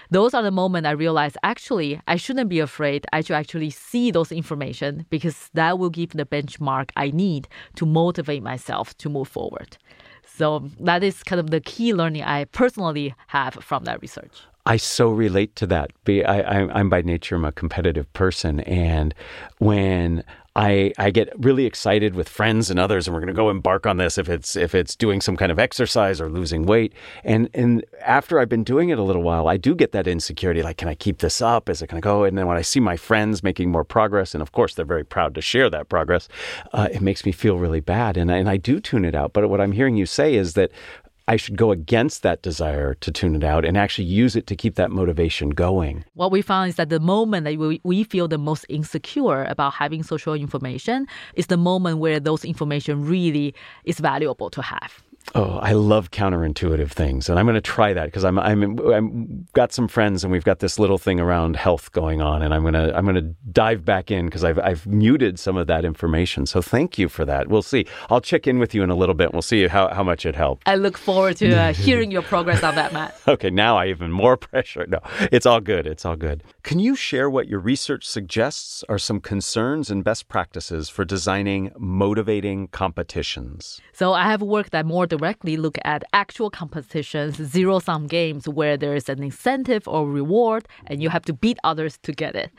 Those 0.09 0.33
are 0.33 0.43
the 0.43 0.51
moments 0.51 0.87
I 0.87 0.91
realize 0.91 1.35
actually 1.43 1.99
I 2.07 2.15
shouldn't 2.15 2.49
be 2.49 2.59
afraid. 2.59 3.05
I 3.11 3.21
should 3.21 3.35
actually 3.35 3.69
see 3.69 4.11
those 4.11 4.31
information 4.31 5.05
because 5.09 5.49
that 5.53 5.77
will 5.79 5.89
give 5.89 6.11
the 6.11 6.25
benchmark 6.25 6.91
I 6.95 7.11
need 7.11 7.47
to 7.75 7.85
motivate 7.85 8.43
myself 8.43 8.97
to 8.99 9.09
move 9.09 9.27
forward. 9.27 9.77
So 10.25 10.69
that 10.79 11.03
is 11.03 11.23
kind 11.23 11.39
of 11.39 11.49
the 11.49 11.59
key 11.59 11.93
learning 11.93 12.23
I 12.23 12.45
personally 12.45 13.13
have 13.27 13.55
from 13.55 13.83
that 13.83 14.01
research. 14.01 14.41
I 14.65 14.77
so 14.77 15.09
relate 15.09 15.55
to 15.57 15.67
that. 15.67 15.91
I, 16.07 16.69
am 16.79 16.89
by 16.89 17.01
nature 17.01 17.35
I'm 17.35 17.45
a 17.45 17.51
competitive 17.51 18.11
person, 18.13 18.59
and 18.61 19.15
when 19.57 20.23
I 20.59 20.91
I 20.97 21.09
get 21.09 21.29
really 21.37 21.65
excited 21.65 22.15
with 22.15 22.27
friends 22.27 22.69
and 22.69 22.77
others, 22.77 23.07
and 23.07 23.13
we're 23.13 23.21
going 23.21 23.33
to 23.33 23.33
go 23.33 23.49
embark 23.49 23.87
on 23.87 23.95
this 23.95 24.17
if 24.17 24.27
it's 24.27 24.57
if 24.57 24.75
it's 24.75 24.93
doing 24.93 25.21
some 25.21 25.37
kind 25.37 25.53
of 25.53 25.57
exercise 25.57 26.19
or 26.19 26.29
losing 26.29 26.65
weight. 26.65 26.91
And 27.23 27.49
and 27.53 27.85
after 28.01 28.39
I've 28.39 28.49
been 28.49 28.65
doing 28.65 28.89
it 28.89 28.99
a 28.99 29.03
little 29.03 29.23
while, 29.23 29.47
I 29.47 29.55
do 29.55 29.73
get 29.73 29.93
that 29.93 30.05
insecurity. 30.05 30.61
Like, 30.61 30.75
can 30.75 30.89
I 30.89 30.95
keep 30.95 31.19
this 31.19 31.41
up? 31.41 31.69
Is 31.69 31.81
it 31.81 31.87
going 31.87 32.01
to 32.01 32.05
go? 32.05 32.25
And 32.25 32.37
then 32.37 32.45
when 32.45 32.57
I 32.57 32.61
see 32.61 32.81
my 32.81 32.97
friends 32.97 33.41
making 33.41 33.71
more 33.71 33.85
progress, 33.85 34.35
and 34.35 34.41
of 34.41 34.51
course 34.51 34.75
they're 34.75 34.83
very 34.83 35.05
proud 35.05 35.33
to 35.35 35.41
share 35.41 35.69
that 35.69 35.87
progress, 35.87 36.27
uh, 36.73 36.89
it 36.91 37.01
makes 37.01 37.25
me 37.25 37.31
feel 37.31 37.57
really 37.57 37.79
bad, 37.79 38.17
and 38.17 38.29
and 38.29 38.49
I 38.49 38.57
do 38.57 38.81
tune 38.81 39.05
it 39.05 39.15
out. 39.15 39.31
But 39.31 39.49
what 39.49 39.61
I'm 39.61 39.71
hearing 39.71 39.95
you 39.95 40.05
say 40.05 40.35
is 40.35 40.55
that 40.55 40.71
I 41.29 41.35
should 41.35 41.57
go 41.57 41.69
against 41.71 42.23
that 42.23 42.41
desire 42.41 42.95
to 42.95 43.11
tune 43.11 43.35
it 43.35 43.43
out 43.43 43.63
and 43.63 43.77
actually 43.77 44.05
use 44.05 44.35
it 44.35 44.47
to 44.47 44.55
keep 44.55 44.73
that 44.75 44.89
motivation 44.89 45.51
going. 45.51 46.03
What 46.15 46.31
we 46.31 46.41
found 46.41 46.69
is 46.69 46.75
that 46.77 46.89
the 46.89 46.99
moment 46.99 47.45
that 47.45 47.55
we, 47.55 47.79
we 47.83 48.03
feel 48.03 48.27
the 48.27 48.39
most 48.39 48.65
insecure 48.67 49.43
about 49.43 49.75
having 49.75 50.01
social 50.01 50.33
information 50.33 51.05
is 51.35 51.45
the 51.45 51.55
moment 51.55 51.99
where 51.99 52.19
those 52.19 52.43
information 52.43 53.05
really 53.05 53.53
is 53.83 53.99
valuable 53.99 54.49
to 54.49 54.63
have. 54.63 55.03
Oh, 55.35 55.59
I 55.61 55.73
love 55.73 56.09
counterintuitive 56.09 56.89
things, 56.91 57.29
and 57.29 57.37
I'm 57.37 57.45
going 57.45 57.53
to 57.55 57.61
try 57.61 57.93
that 57.93 58.05
because 58.05 58.25
I'm 58.25 58.39
I'm 58.39 58.79
I'm 58.91 59.47
got 59.53 59.71
some 59.71 59.87
friends, 59.87 60.23
and 60.23 60.31
we've 60.31 60.43
got 60.43 60.59
this 60.59 60.79
little 60.79 60.97
thing 60.97 61.19
around 61.19 61.55
health 61.55 61.91
going 61.91 62.19
on, 62.21 62.41
and 62.41 62.51
I'm 62.53 62.63
gonna 62.63 62.91
I'm 62.95 63.05
gonna 63.05 63.33
dive 63.51 63.85
back 63.85 64.09
in 64.09 64.25
because 64.25 64.43
I've 64.43 64.57
I've 64.59 64.87
muted 64.87 65.37
some 65.37 65.55
of 65.55 65.67
that 65.67 65.85
information. 65.85 66.45
So 66.47 66.61
thank 66.61 66.97
you 66.97 67.09
for 67.09 67.25
that. 67.25 67.47
We'll 67.47 67.61
see. 67.61 67.85
I'll 68.09 68.21
check 68.21 68.47
in 68.47 68.57
with 68.57 68.73
you 68.73 68.81
in 68.81 68.89
a 68.89 68.95
little 68.95 69.13
bit. 69.13 69.25
and 69.25 69.33
We'll 69.33 69.43
see 69.43 69.67
how 69.67 69.89
how 69.93 70.03
much 70.03 70.25
it 70.25 70.35
helped. 70.35 70.67
I 70.67 70.75
look 70.75 70.97
forward 70.97 71.37
to 71.37 71.53
uh, 71.53 71.73
hearing 71.85 72.09
your 72.09 72.23
progress 72.23 72.63
on 72.63 72.73
that, 72.75 72.91
Matt. 72.91 73.15
okay, 73.27 73.51
now 73.51 73.77
I 73.77 73.87
even 73.87 74.11
more 74.11 74.35
pressure. 74.49 74.87
No, 74.87 74.99
it's 75.31 75.45
all 75.45 75.61
good. 75.61 75.85
It's 75.85 76.05
all 76.05 76.15
good. 76.15 76.43
Can 76.63 76.79
you 76.79 76.95
share 76.95 77.29
what 77.29 77.47
your 77.47 77.59
research 77.59 78.05
suggests 78.07 78.83
are 78.89 78.97
some 78.97 79.19
concerns 79.21 79.91
and 79.91 80.03
best 80.03 80.27
practices 80.27 80.89
for 80.89 81.05
designing 81.05 81.71
motivating 81.77 82.67
competitions? 82.69 83.79
So 83.93 84.13
I 84.13 84.23
have 84.23 84.41
worked 84.41 84.73
at 84.73 84.85
more 84.85 85.05
directly 85.19 85.57
look 85.57 85.77
at 85.83 86.03
actual 86.13 86.49
competitions, 86.49 87.35
zero 87.35 87.79
sum 87.79 88.07
games 88.07 88.47
where 88.47 88.77
there 88.77 88.95
is 88.95 89.09
an 89.09 89.21
incentive 89.21 89.87
or 89.87 90.09
reward 90.09 90.67
and 90.87 91.01
you 91.03 91.09
have 91.09 91.25
to 91.25 91.33
beat 91.33 91.57
others 91.63 91.97
to 92.03 92.11
get 92.11 92.35
it. 92.35 92.51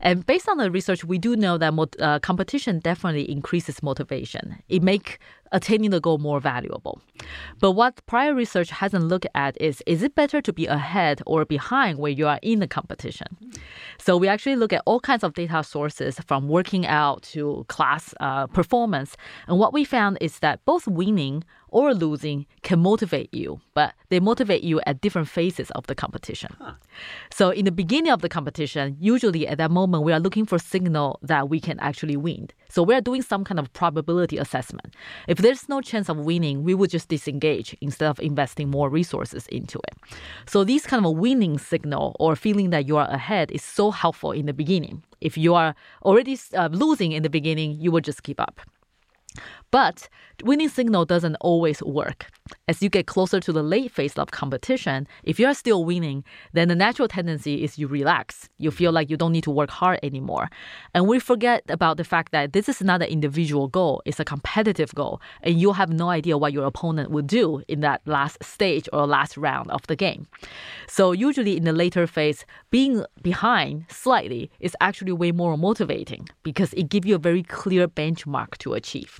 And 0.00 0.26
based 0.26 0.48
on 0.48 0.58
the 0.58 0.70
research, 0.70 1.04
we 1.04 1.18
do 1.18 1.36
know 1.36 1.58
that 1.58 1.72
uh, 2.00 2.18
competition 2.20 2.80
definitely 2.80 3.30
increases 3.30 3.82
motivation. 3.82 4.62
It 4.68 4.82
makes 4.82 5.18
attaining 5.52 5.90
the 5.90 6.00
goal 6.00 6.18
more 6.18 6.40
valuable. 6.40 7.00
But 7.60 7.72
what 7.72 8.04
prior 8.06 8.34
research 8.34 8.70
hasn't 8.70 9.04
looked 9.04 9.26
at 9.34 9.60
is 9.60 9.82
is 9.86 10.02
it 10.02 10.14
better 10.14 10.40
to 10.40 10.52
be 10.52 10.66
ahead 10.66 11.22
or 11.26 11.44
behind 11.44 11.98
where 11.98 12.10
you 12.10 12.26
are 12.26 12.40
in 12.42 12.58
the 12.60 12.66
competition? 12.66 13.28
So 13.98 14.16
we 14.16 14.28
actually 14.28 14.56
look 14.56 14.72
at 14.72 14.82
all 14.86 15.00
kinds 15.00 15.22
of 15.22 15.34
data 15.34 15.62
sources 15.62 16.18
from 16.26 16.48
working 16.48 16.86
out 16.86 17.22
to 17.34 17.64
class 17.68 18.14
uh, 18.20 18.46
performance. 18.48 19.16
And 19.46 19.58
what 19.58 19.72
we 19.72 19.84
found 19.84 20.18
is 20.20 20.38
that 20.40 20.64
both 20.64 20.88
winning 20.88 21.44
or 21.72 21.94
losing 21.94 22.46
can 22.62 22.78
motivate 22.78 23.32
you, 23.32 23.60
but 23.74 23.94
they 24.10 24.20
motivate 24.20 24.62
you 24.62 24.80
at 24.86 25.00
different 25.00 25.26
phases 25.26 25.70
of 25.72 25.86
the 25.86 25.94
competition. 25.94 26.54
Huh. 26.60 26.74
So 27.30 27.50
in 27.50 27.64
the 27.64 27.72
beginning 27.72 28.12
of 28.12 28.20
the 28.20 28.28
competition, 28.28 28.96
usually 29.00 29.48
at 29.48 29.58
that 29.58 29.70
moment, 29.70 30.04
we 30.04 30.12
are 30.12 30.20
looking 30.20 30.46
for 30.46 30.58
signal 30.58 31.18
that 31.22 31.48
we 31.48 31.58
can 31.58 31.80
actually 31.80 32.16
win. 32.16 32.48
So 32.68 32.82
we 32.82 32.94
are 32.94 33.00
doing 33.00 33.22
some 33.22 33.42
kind 33.42 33.58
of 33.58 33.72
probability 33.72 34.36
assessment. 34.38 34.94
If 35.26 35.38
there's 35.38 35.68
no 35.68 35.80
chance 35.80 36.08
of 36.08 36.18
winning, 36.18 36.62
we 36.62 36.74
would 36.74 36.90
just 36.90 37.08
disengage 37.08 37.74
instead 37.80 38.08
of 38.08 38.20
investing 38.20 38.70
more 38.70 38.88
resources 38.90 39.46
into 39.48 39.78
it. 39.78 39.96
So 40.46 40.64
these 40.64 40.86
kind 40.86 41.04
of 41.04 41.16
winning 41.16 41.58
signal 41.58 42.16
or 42.20 42.36
feeling 42.36 42.70
that 42.70 42.86
you 42.86 42.98
are 42.98 43.08
ahead 43.08 43.50
is 43.50 43.62
so 43.62 43.90
helpful 43.90 44.32
in 44.32 44.46
the 44.46 44.52
beginning. 44.52 45.02
If 45.20 45.38
you 45.38 45.54
are 45.54 45.74
already 46.02 46.38
uh, 46.54 46.68
losing 46.70 47.12
in 47.12 47.22
the 47.22 47.30
beginning, 47.30 47.80
you 47.80 47.90
will 47.90 48.00
just 48.00 48.22
keep 48.22 48.40
up. 48.40 48.60
But 49.72 50.10
winning 50.44 50.68
signal 50.68 51.06
doesn't 51.06 51.36
always 51.36 51.82
work. 51.82 52.26
As 52.68 52.82
you 52.82 52.90
get 52.90 53.06
closer 53.06 53.40
to 53.40 53.52
the 53.52 53.62
late 53.62 53.90
phase 53.90 54.18
of 54.18 54.30
competition, 54.30 55.08
if 55.24 55.40
you're 55.40 55.54
still 55.54 55.86
winning, 55.86 56.24
then 56.52 56.68
the 56.68 56.74
natural 56.74 57.08
tendency 57.08 57.64
is 57.64 57.78
you 57.78 57.88
relax. 57.88 58.50
You 58.58 58.70
feel 58.70 58.92
like 58.92 59.08
you 59.08 59.16
don't 59.16 59.32
need 59.32 59.44
to 59.44 59.50
work 59.50 59.70
hard 59.70 59.98
anymore. 60.02 60.50
And 60.92 61.08
we 61.08 61.18
forget 61.18 61.62
about 61.70 61.96
the 61.96 62.04
fact 62.04 62.32
that 62.32 62.52
this 62.52 62.68
is 62.68 62.82
not 62.82 63.00
an 63.00 63.08
individual 63.08 63.66
goal, 63.66 64.02
it's 64.04 64.20
a 64.20 64.26
competitive 64.26 64.94
goal. 64.94 65.22
And 65.42 65.58
you 65.58 65.72
have 65.72 65.90
no 65.90 66.10
idea 66.10 66.36
what 66.36 66.52
your 66.52 66.66
opponent 66.66 67.10
will 67.10 67.22
do 67.22 67.62
in 67.66 67.80
that 67.80 68.02
last 68.04 68.44
stage 68.44 68.90
or 68.92 69.06
last 69.06 69.38
round 69.38 69.70
of 69.70 69.86
the 69.86 69.96
game. 69.96 70.26
So 70.86 71.12
usually 71.12 71.56
in 71.56 71.64
the 71.64 71.72
later 71.72 72.06
phase, 72.06 72.44
being 72.70 73.06
behind 73.22 73.86
slightly 73.88 74.50
is 74.60 74.76
actually 74.82 75.12
way 75.12 75.32
more 75.32 75.56
motivating 75.56 76.28
because 76.42 76.74
it 76.74 76.90
gives 76.90 77.06
you 77.06 77.14
a 77.14 77.18
very 77.18 77.42
clear 77.42 77.88
benchmark 77.88 78.58
to 78.58 78.74
achieve. 78.74 79.18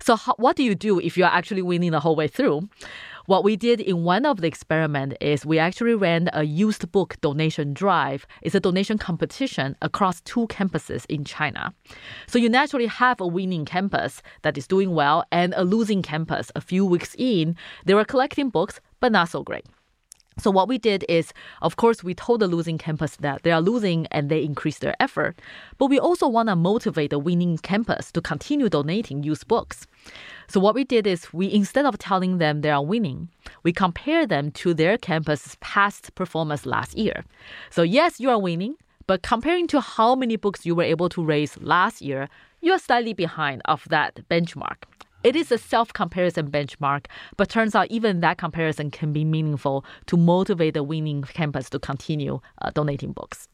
So, 0.00 0.16
how, 0.16 0.34
what 0.36 0.56
do 0.56 0.62
you 0.62 0.74
do 0.74 1.00
if 1.00 1.16
you're 1.16 1.28
actually 1.28 1.62
winning 1.62 1.92
the 1.92 2.00
whole 2.00 2.16
way 2.16 2.28
through? 2.28 2.68
What 3.26 3.42
we 3.42 3.56
did 3.56 3.80
in 3.80 4.04
one 4.04 4.26
of 4.26 4.42
the 4.42 4.46
experiment 4.46 5.14
is 5.18 5.46
we 5.46 5.58
actually 5.58 5.94
ran 5.94 6.28
a 6.34 6.44
used 6.44 6.92
book 6.92 7.16
donation 7.22 7.72
drive. 7.72 8.26
It's 8.42 8.54
a 8.54 8.60
donation 8.60 8.98
competition 8.98 9.76
across 9.80 10.20
two 10.22 10.46
campuses 10.48 11.06
in 11.08 11.24
China. 11.24 11.72
So 12.26 12.38
you 12.38 12.50
naturally 12.50 12.84
have 12.84 13.22
a 13.22 13.26
winning 13.26 13.64
campus 13.64 14.20
that 14.42 14.58
is 14.58 14.66
doing 14.66 14.94
well 14.94 15.24
and 15.32 15.54
a 15.56 15.64
losing 15.64 16.02
campus. 16.02 16.52
A 16.54 16.60
few 16.60 16.84
weeks 16.84 17.14
in, 17.16 17.56
they 17.86 17.94
were 17.94 18.04
collecting 18.04 18.50
books, 18.50 18.78
but 19.00 19.10
not 19.10 19.30
so 19.30 19.42
great. 19.42 19.64
So 20.38 20.50
what 20.50 20.68
we 20.68 20.78
did 20.78 21.04
is, 21.08 21.32
of 21.62 21.76
course, 21.76 22.02
we 22.02 22.14
told 22.14 22.40
the 22.40 22.48
losing 22.48 22.76
campus 22.76 23.16
that 23.16 23.42
they 23.42 23.52
are 23.52 23.60
losing 23.60 24.06
and 24.08 24.28
they 24.28 24.42
increase 24.42 24.78
their 24.78 24.96
effort. 25.00 25.40
But 25.78 25.86
we 25.86 25.98
also 25.98 26.26
want 26.26 26.48
to 26.48 26.56
motivate 26.56 27.10
the 27.10 27.18
winning 27.18 27.58
campus 27.58 28.10
to 28.12 28.20
continue 28.20 28.68
donating 28.68 29.22
used 29.22 29.46
books. 29.46 29.86
So 30.48 30.60
what 30.60 30.74
we 30.74 30.84
did 30.84 31.06
is 31.06 31.32
we 31.32 31.52
instead 31.52 31.86
of 31.86 31.98
telling 31.98 32.38
them 32.38 32.60
they 32.60 32.70
are 32.70 32.84
winning, 32.84 33.28
we 33.62 33.72
compare 33.72 34.26
them 34.26 34.50
to 34.52 34.74
their 34.74 34.98
campus's 34.98 35.56
past 35.60 36.14
performance 36.14 36.66
last 36.66 36.96
year. 36.96 37.24
So 37.70 37.82
yes, 37.82 38.18
you 38.18 38.28
are 38.30 38.40
winning, 38.40 38.76
but 39.06 39.22
comparing 39.22 39.66
to 39.68 39.80
how 39.80 40.14
many 40.14 40.36
books 40.36 40.66
you 40.66 40.74
were 40.74 40.82
able 40.82 41.08
to 41.10 41.24
raise 41.24 41.56
last 41.60 42.02
year, 42.02 42.28
you 42.60 42.72
are 42.72 42.78
slightly 42.78 43.12
behind 43.12 43.62
of 43.66 43.86
that 43.88 44.20
benchmark. 44.28 44.84
It 45.24 45.34
is 45.36 45.50
a 45.50 45.56
self 45.56 45.90
comparison 45.90 46.50
benchmark, 46.50 47.06
but 47.38 47.48
turns 47.48 47.74
out 47.74 47.90
even 47.90 48.20
that 48.20 48.36
comparison 48.36 48.90
can 48.90 49.14
be 49.14 49.24
meaningful 49.24 49.82
to 50.04 50.18
motivate 50.18 50.74
the 50.74 50.82
winning 50.82 51.22
campus 51.22 51.70
to 51.70 51.78
continue 51.78 52.40
uh, 52.60 52.70
donating 52.74 53.12
books. 53.12 53.48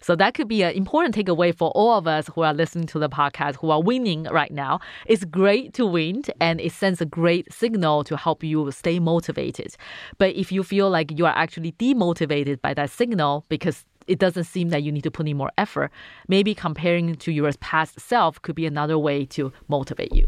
So 0.00 0.16
that 0.16 0.32
could 0.32 0.48
be 0.48 0.62
an 0.62 0.72
important 0.72 1.14
takeaway 1.14 1.54
for 1.54 1.70
all 1.72 1.98
of 1.98 2.06
us 2.06 2.28
who 2.34 2.40
are 2.40 2.54
listening 2.54 2.86
to 2.86 2.98
the 2.98 3.10
podcast 3.10 3.56
who 3.56 3.68
are 3.68 3.82
winning 3.82 4.22
right 4.30 4.50
now. 4.50 4.80
It's 5.04 5.26
great 5.26 5.74
to 5.74 5.84
win 5.84 6.22
and 6.40 6.58
it 6.58 6.72
sends 6.72 7.02
a 7.02 7.04
great 7.04 7.52
signal 7.52 8.02
to 8.04 8.16
help 8.16 8.42
you 8.42 8.70
stay 8.72 8.98
motivated. 8.98 9.76
But 10.16 10.34
if 10.34 10.50
you 10.50 10.62
feel 10.62 10.88
like 10.88 11.18
you 11.18 11.26
are 11.26 11.36
actually 11.36 11.72
demotivated 11.72 12.62
by 12.62 12.72
that 12.72 12.88
signal 12.88 13.44
because 13.50 13.84
it 14.06 14.18
doesn't 14.18 14.44
seem 14.44 14.70
that 14.70 14.82
you 14.82 14.90
need 14.90 15.04
to 15.04 15.10
put 15.10 15.28
in 15.28 15.36
more 15.36 15.52
effort, 15.58 15.90
maybe 16.28 16.54
comparing 16.54 17.14
to 17.16 17.30
your 17.30 17.52
past 17.60 18.00
self 18.00 18.40
could 18.40 18.54
be 18.54 18.64
another 18.64 18.96
way 18.96 19.26
to 19.26 19.52
motivate 19.68 20.14
you. 20.14 20.26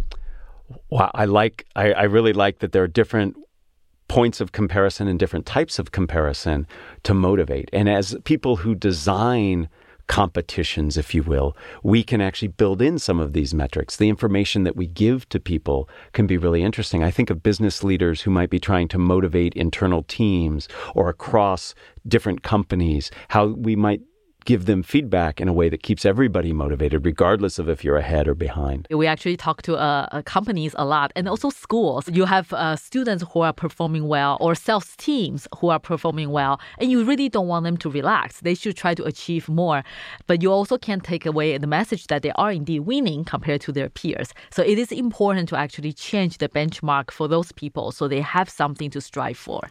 Wow, 0.91 1.11
I 1.15 1.25
like. 1.25 1.67
I, 1.77 1.93
I 1.93 2.03
really 2.05 2.33
like 2.33 2.61
that 2.61 2.73
there 2.73 2.83
are 2.83 2.89
different 2.89 3.37
points 4.09 4.41
of 4.41 4.53
comparison 4.53 5.09
and 5.09 5.19
different 5.19 5.47
types 5.47 5.79
of 5.79 5.91
comparison 5.91 6.67
to 7.03 7.15
motivate. 7.15 7.71
And 7.73 7.89
as 7.89 8.15
people 8.25 8.57
who 8.57 8.75
design 8.75 9.69
competitions, 10.07 10.99
if 10.99 11.15
you 11.15 11.23
will, 11.23 11.57
we 11.83 12.03
can 12.03 12.21
actually 12.21 12.49
build 12.49 12.83
in 12.83 12.99
some 12.99 13.21
of 13.21 13.33
these 13.33 13.55
metrics. 13.55 13.97
The 13.97 14.11
information 14.11 14.65
that 14.65 14.77
we 14.77 14.87
give 14.87 15.27
to 15.31 15.41
people 15.41 15.89
can 16.13 16.27
be 16.27 16.37
really 16.37 16.63
interesting. 16.63 17.03
I 17.03 17.11
think 17.11 17.31
of 17.31 17.43
business 17.43 17.83
leaders 17.83 18.21
who 18.21 18.31
might 18.31 18.51
be 18.51 18.59
trying 18.59 18.89
to 18.89 18.99
motivate 18.99 19.55
internal 19.55 20.03
teams 20.03 20.69
or 20.95 21.09
across 21.09 21.75
different 22.07 22.43
companies, 22.43 23.11
how 23.29 23.47
we 23.47 23.77
might 23.77 24.03
give 24.45 24.67
them 24.67 24.83
feedback 24.83 25.41
in 25.41 25.49
a 25.49 25.53
way 25.53 25.69
that 25.69 25.83
keeps 25.83 26.05
everybody 26.05 26.53
motivated, 26.53 27.05
regardless 27.05 27.59
of 27.59 27.69
if 27.69 27.85
you're 27.85 27.97
ahead 27.97 28.29
or 28.29 28.35
behind. 28.35 28.87
We 28.91 29.07
actually 29.07 29.37
talk 29.37 29.63
to 29.63 29.77
uh, 29.77 30.09
uh, 30.13 30.23
companies 30.23 30.75
a 30.79 30.85
lot 30.85 31.13
and 31.17 31.29
also 31.29 31.51
schools. 31.51 32.09
You 32.09 32.25
have 32.25 32.53
uh, 32.53 32.77
students 32.77 33.25
who 33.33 33.41
are 33.41 33.53
performing 33.53 34.09
well 34.09 34.39
or 34.41 34.55
sales 34.55 34.95
teams 34.97 35.47
who 35.59 35.69
are 35.69 35.79
performing 35.79 36.31
well, 36.31 36.61
and 36.79 36.91
you 36.91 37.05
really 37.05 37.29
don't 37.29 37.49
want 37.49 37.65
them 37.65 37.77
to 37.79 37.91
relax. 37.91 38.41
They 38.41 38.55
should 38.55 38.77
try 38.77 38.95
to 38.95 39.05
achieve 39.05 39.49
more. 39.49 39.83
But 40.27 40.43
you 40.43 40.51
also 40.51 40.79
can't 40.79 41.05
take 41.05 41.27
away 41.27 41.57
the 41.59 41.67
message 41.67 42.07
that 42.09 42.23
they 42.23 42.33
are 42.33 42.53
indeed 42.53 42.81
winning 42.81 43.25
compared 43.25 43.61
to 43.63 43.73
their 43.73 43.89
peers. 43.89 44.33
So 44.51 44.63
it 44.63 44.79
is 44.79 44.93
important 44.93 45.49
to 45.51 45.57
actually 45.57 45.93
change 45.93 46.39
the 46.39 46.49
benchmark 46.49 47.11
for 47.11 47.29
those 47.29 47.53
people 47.53 47.93
so 47.93 48.09
they 48.09 48.21
have 48.21 48.49
something 48.49 48.91
to 48.91 49.01
strive 49.01 49.39
for. 49.39 49.71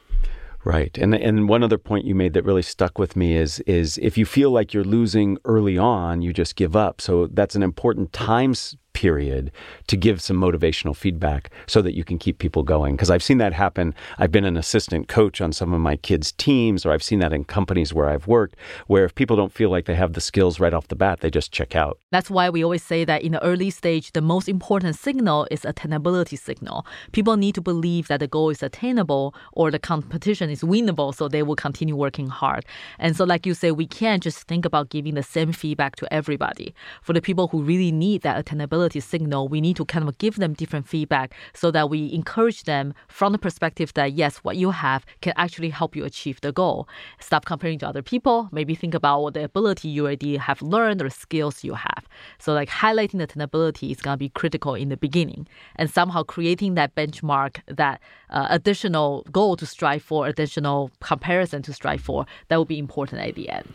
Right. 0.64 0.96
And 0.98 1.16
and 1.16 1.50
one 1.50 1.64
other 1.64 1.78
point 1.78 2.06
you 2.06 2.14
made 2.14 2.34
that 2.34 2.46
really 2.46 2.62
stuck 2.62 3.00
with 3.00 3.16
me 3.16 3.36
is 3.36 3.60
is 3.62 3.98
if 3.98 4.18
you 4.18 4.26
feel 4.26 4.52
like 4.52 4.74
you're 4.74 4.84
losing 4.84 5.38
early 5.46 5.78
on, 5.78 6.22
you 6.22 6.34
just 6.34 6.56
give 6.56 6.76
up. 6.76 7.02
So 7.02 7.28
that's 7.28 7.56
an 7.56 7.64
important 7.64 8.14
time 8.14 8.54
period 8.94 9.52
to 9.88 9.98
give 9.98 10.22
some 10.22 10.38
motivational 10.38 10.96
feedback 10.96 11.50
so 11.68 11.82
that 11.82 11.96
you 11.96 12.04
can 12.04 12.18
keep 12.18 12.38
people 12.38 12.64
going. 12.64 12.96
Because 12.96 13.10
I've 13.10 13.24
seen 13.24 13.38
that 13.40 13.54
happen. 13.54 13.94
I've 14.18 14.32
been 14.32 14.46
an 14.46 14.58
assistant 14.58 15.08
coach 15.08 15.42
on 15.42 15.54
some 15.54 15.74
of 15.74 15.82
my 15.82 15.96
kids' 15.96 16.32
teams, 16.34 16.86
or 16.86 16.92
I've 16.92 17.04
seen 17.04 17.20
that 17.20 17.34
in 17.34 17.44
companies 17.44 17.94
where 17.94 18.10
I've 18.10 18.28
worked, 18.28 18.56
where 18.88 19.06
if 19.06 19.16
people 19.16 19.36
don't 19.36 19.52
feel 19.52 19.70
like 19.70 19.86
they 19.86 19.96
have 19.96 20.14
the 20.14 20.22
skills 20.22 20.60
right 20.60 20.74
off 20.74 20.88
the 20.88 20.96
bat, 20.96 21.22
they 21.22 21.30
just 21.30 21.52
check 21.52 21.76
out. 21.76 22.00
That's 22.12 22.30
why 22.30 22.50
we 22.50 22.64
always 22.64 22.84
say 22.84 23.06
that 23.06 23.22
in 23.24 23.32
the 23.32 23.44
early 23.44 23.70
stage, 23.70 24.12
the 24.12 24.22
most 24.22 24.50
important 24.50 24.96
signal 24.96 25.48
is 25.52 25.62
attainability 25.62 26.38
signal. 26.38 26.86
People 27.12 27.38
need 27.38 27.56
to 27.56 27.62
believe 27.62 28.08
that 28.08 28.20
the 28.20 28.28
goal 28.28 28.50
is 28.50 28.64
attainable 28.64 29.34
or 29.54 29.72
the 29.72 29.80
competition 29.80 30.50
is 30.50 30.62
winnable, 30.62 31.14
so 31.16 31.28
they 31.28 31.44
will 31.44 31.56
continue 31.56 31.96
working 31.96 32.28
hard. 32.28 32.66
And 33.00 33.16
so, 33.16 33.24
like 33.24 33.46
you 33.46 33.54
say, 33.54 33.72
we 33.72 33.88
can't 33.88 34.24
just 34.24 34.48
think 34.48 34.66
about 34.66 34.90
giving 34.90 35.16
the 35.16 35.24
same 35.24 35.54
feedback 35.54 35.96
to 35.98 36.14
everybody. 36.14 36.74
For 37.02 37.14
the 37.14 37.22
people 37.22 37.48
who 37.48 37.62
really 37.64 37.92
need 37.92 38.22
that 38.22 38.44
attainability, 38.44 38.81
sustainability 38.82 39.02
signal, 39.02 39.48
we 39.48 39.62
need 39.62 39.76
to 39.78 39.86
kind 39.86 40.08
of 40.08 40.18
give 40.18 40.38
them 40.38 40.54
different 40.54 40.88
feedback 40.88 41.34
so 41.54 41.72
that 41.72 41.90
we 41.90 42.12
encourage 42.14 42.64
them 42.64 42.94
from 43.08 43.32
the 43.32 43.38
perspective 43.38 43.94
that 43.94 44.14
yes, 44.14 44.38
what 44.38 44.58
you 44.58 44.72
have 44.72 45.06
can 45.22 45.34
actually 45.36 45.70
help 45.70 45.96
you 45.96 46.04
achieve 46.06 46.42
the 46.42 46.52
goal. 46.52 46.88
Stop 47.20 47.46
comparing 47.46 47.80
to 47.80 47.88
other 47.88 48.02
people. 48.02 48.50
Maybe 48.52 48.76
think 48.76 48.94
about 48.94 49.22
what 49.22 49.34
the 49.34 49.44
ability 49.44 49.90
you 49.90 50.06
already 50.06 50.38
have 50.38 50.62
learned 50.62 51.02
or 51.02 51.10
skills 51.10 51.64
you 51.64 51.74
have. 51.74 52.08
So 52.40 52.54
like 52.54 52.70
highlighting 52.70 53.20
the 53.20 53.28
tenability 53.28 53.92
is 53.92 54.02
going 54.02 54.14
to 54.14 54.18
be 54.18 54.30
critical 54.30 54.76
in 54.76 54.90
the 54.90 54.98
beginning 54.98 55.48
and 55.76 55.90
somehow 55.90 56.24
creating 56.24 56.76
that 56.76 56.96
benchmark, 56.96 57.62
that 57.68 58.00
uh, 58.30 58.48
additional 58.50 59.26
goal 59.32 59.56
to 59.58 59.66
strive 59.66 60.02
for, 60.02 60.28
additional 60.28 60.92
comparison 61.02 61.62
to 61.64 61.74
strive 61.74 62.02
for, 62.02 62.26
that 62.48 62.58
will 62.58 62.66
be 62.66 62.80
important 62.80 63.22
at 63.22 63.36
the 63.36 63.50
end. 63.50 63.74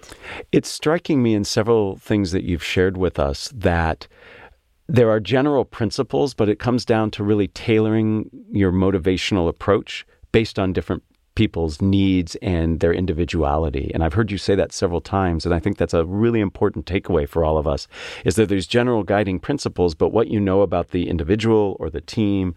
It's 0.53 0.71
striking 0.71 1.23
me 1.23 1.35
in 1.35 1.45
several 1.45 1.97
things 1.97 2.33
that 2.33 2.45
you've 2.45 2.65
shared 2.65 2.97
with 2.97 3.19
us 3.19 3.53
that 3.55 4.09
there 4.89 5.11
are 5.11 5.21
general 5.21 5.65
principles, 5.65 6.35
but 6.35 6.49
it 6.49 6.59
comes 6.59 6.85
down 6.85 7.11
to 7.13 7.25
really 7.25 7.49
tailoring 7.49 8.31
your 8.51 8.73
motivational 8.73 9.49
approach 9.49 10.07
based 10.33 10.59
on 10.59 10.73
different 10.73 11.03
people's 11.35 11.81
needs 11.83 12.35
and 12.37 12.81
their 12.81 12.93
individuality. 12.93 13.91
And 13.95 14.03
I've 14.03 14.15
heard 14.15 14.31
you 14.31 14.39
say 14.39 14.55
that 14.55 14.73
several 14.73 15.01
times. 15.01 15.45
And 15.45 15.55
I 15.55 15.61
think 15.61 15.77
that's 15.77 15.95
a 15.95 16.05
really 16.05 16.41
important 16.41 16.87
takeaway 16.87 17.29
for 17.29 17.45
all 17.45 17.59
of 17.59 17.67
us 17.67 17.87
is 18.25 18.37
that 18.37 18.49
there's 18.49 18.67
general 18.67 19.03
guiding 19.03 19.39
principles, 19.39 19.95
but 19.95 20.09
what 20.09 20.29
you 20.29 20.41
know 20.41 20.63
about 20.63 20.91
the 20.91 21.09
individual 21.09 21.77
or 21.79 21.91
the 21.91 22.01
team 22.01 22.55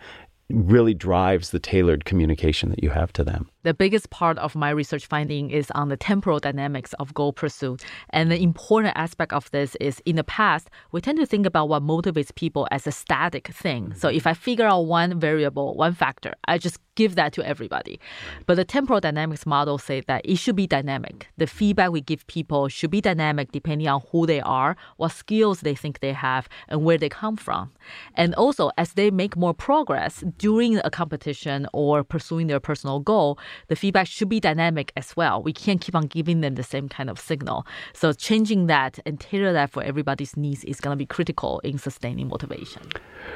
really 0.49 0.93
drives 0.93 1.51
the 1.51 1.59
tailored 1.59 2.05
communication 2.05 2.69
that 2.69 2.83
you 2.83 2.89
have 2.89 3.13
to 3.13 3.23
them. 3.23 3.49
The 3.63 3.73
biggest 3.73 4.09
part 4.09 4.37
of 4.37 4.55
my 4.55 4.69
research 4.69 5.05
finding 5.05 5.51
is 5.51 5.69
on 5.71 5.89
the 5.89 5.97
temporal 5.97 6.39
dynamics 6.39 6.93
of 6.93 7.13
goal 7.13 7.33
pursuit. 7.33 7.83
And 8.11 8.31
the 8.31 8.41
important 8.41 8.93
aspect 8.95 9.33
of 9.33 9.51
this 9.51 9.75
is 9.81 10.01
in 10.05 10.15
the 10.15 10.23
past, 10.23 10.69
we 10.91 11.01
tend 11.01 11.19
to 11.19 11.25
think 11.25 11.45
about 11.45 11.69
what 11.69 11.83
motivates 11.83 12.33
people 12.33 12.67
as 12.71 12.87
a 12.87 12.91
static 12.91 13.49
thing. 13.49 13.93
So 13.95 14.07
if 14.07 14.25
I 14.25 14.33
figure 14.33 14.65
out 14.65 14.81
one 14.81 15.19
variable, 15.19 15.75
one 15.75 15.93
factor, 15.93 16.33
I 16.47 16.57
just 16.57 16.79
give 16.99 17.15
that 17.15 17.31
to 17.31 17.41
everybody. 17.53 17.97
But 18.45 18.55
the 18.55 18.65
temporal 18.65 18.99
dynamics 18.99 19.45
model 19.45 19.77
say 19.77 20.01
that 20.01 20.21
it 20.25 20.37
should 20.37 20.57
be 20.57 20.67
dynamic. 20.67 21.29
The 21.37 21.47
feedback 21.47 21.91
we 21.91 22.01
give 22.01 22.27
people 22.27 22.67
should 22.67 22.91
be 22.91 22.99
dynamic 22.99 23.53
depending 23.53 23.87
on 23.87 24.01
who 24.11 24.21
they 24.31 24.41
are, 24.41 24.75
what 24.97 25.13
skills 25.13 25.61
they 25.61 25.75
think 25.75 26.01
they 26.01 26.11
have, 26.11 26.49
and 26.67 26.83
where 26.83 26.97
they 26.97 27.07
come 27.07 27.37
from. 27.37 27.71
And 28.15 28.35
also, 28.35 28.71
as 28.77 28.89
they 28.99 29.09
make 29.11 29.37
more 29.37 29.55
progress 29.69 30.13
during 30.37 30.71
a 30.89 30.91
competition 31.01 31.67
or 31.71 32.03
pursuing 32.03 32.47
their 32.47 32.59
personal 32.59 32.99
goal, 32.99 33.29
the 33.69 33.77
feedback 33.77 34.07
should 34.07 34.29
be 34.35 34.41
dynamic 34.41 34.91
as 34.97 35.15
well. 35.15 35.41
We 35.41 35.53
can't 35.53 35.79
keep 35.79 35.95
on 35.95 36.07
giving 36.07 36.41
them 36.41 36.55
the 36.55 36.69
same 36.73 36.89
kind 36.89 37.09
of 37.09 37.17
signal. 37.17 37.65
So 37.93 38.11
changing 38.11 38.67
that 38.67 38.99
and 39.05 39.15
tailor 39.27 39.53
that 39.53 39.69
for 39.71 39.81
everybody's 39.83 40.35
needs 40.35 40.65
is 40.65 40.81
going 40.81 40.93
to 40.95 41.01
be 41.05 41.05
critical 41.17 41.59
in 41.59 41.77
sustaining 41.77 42.27
motivation. 42.27 42.83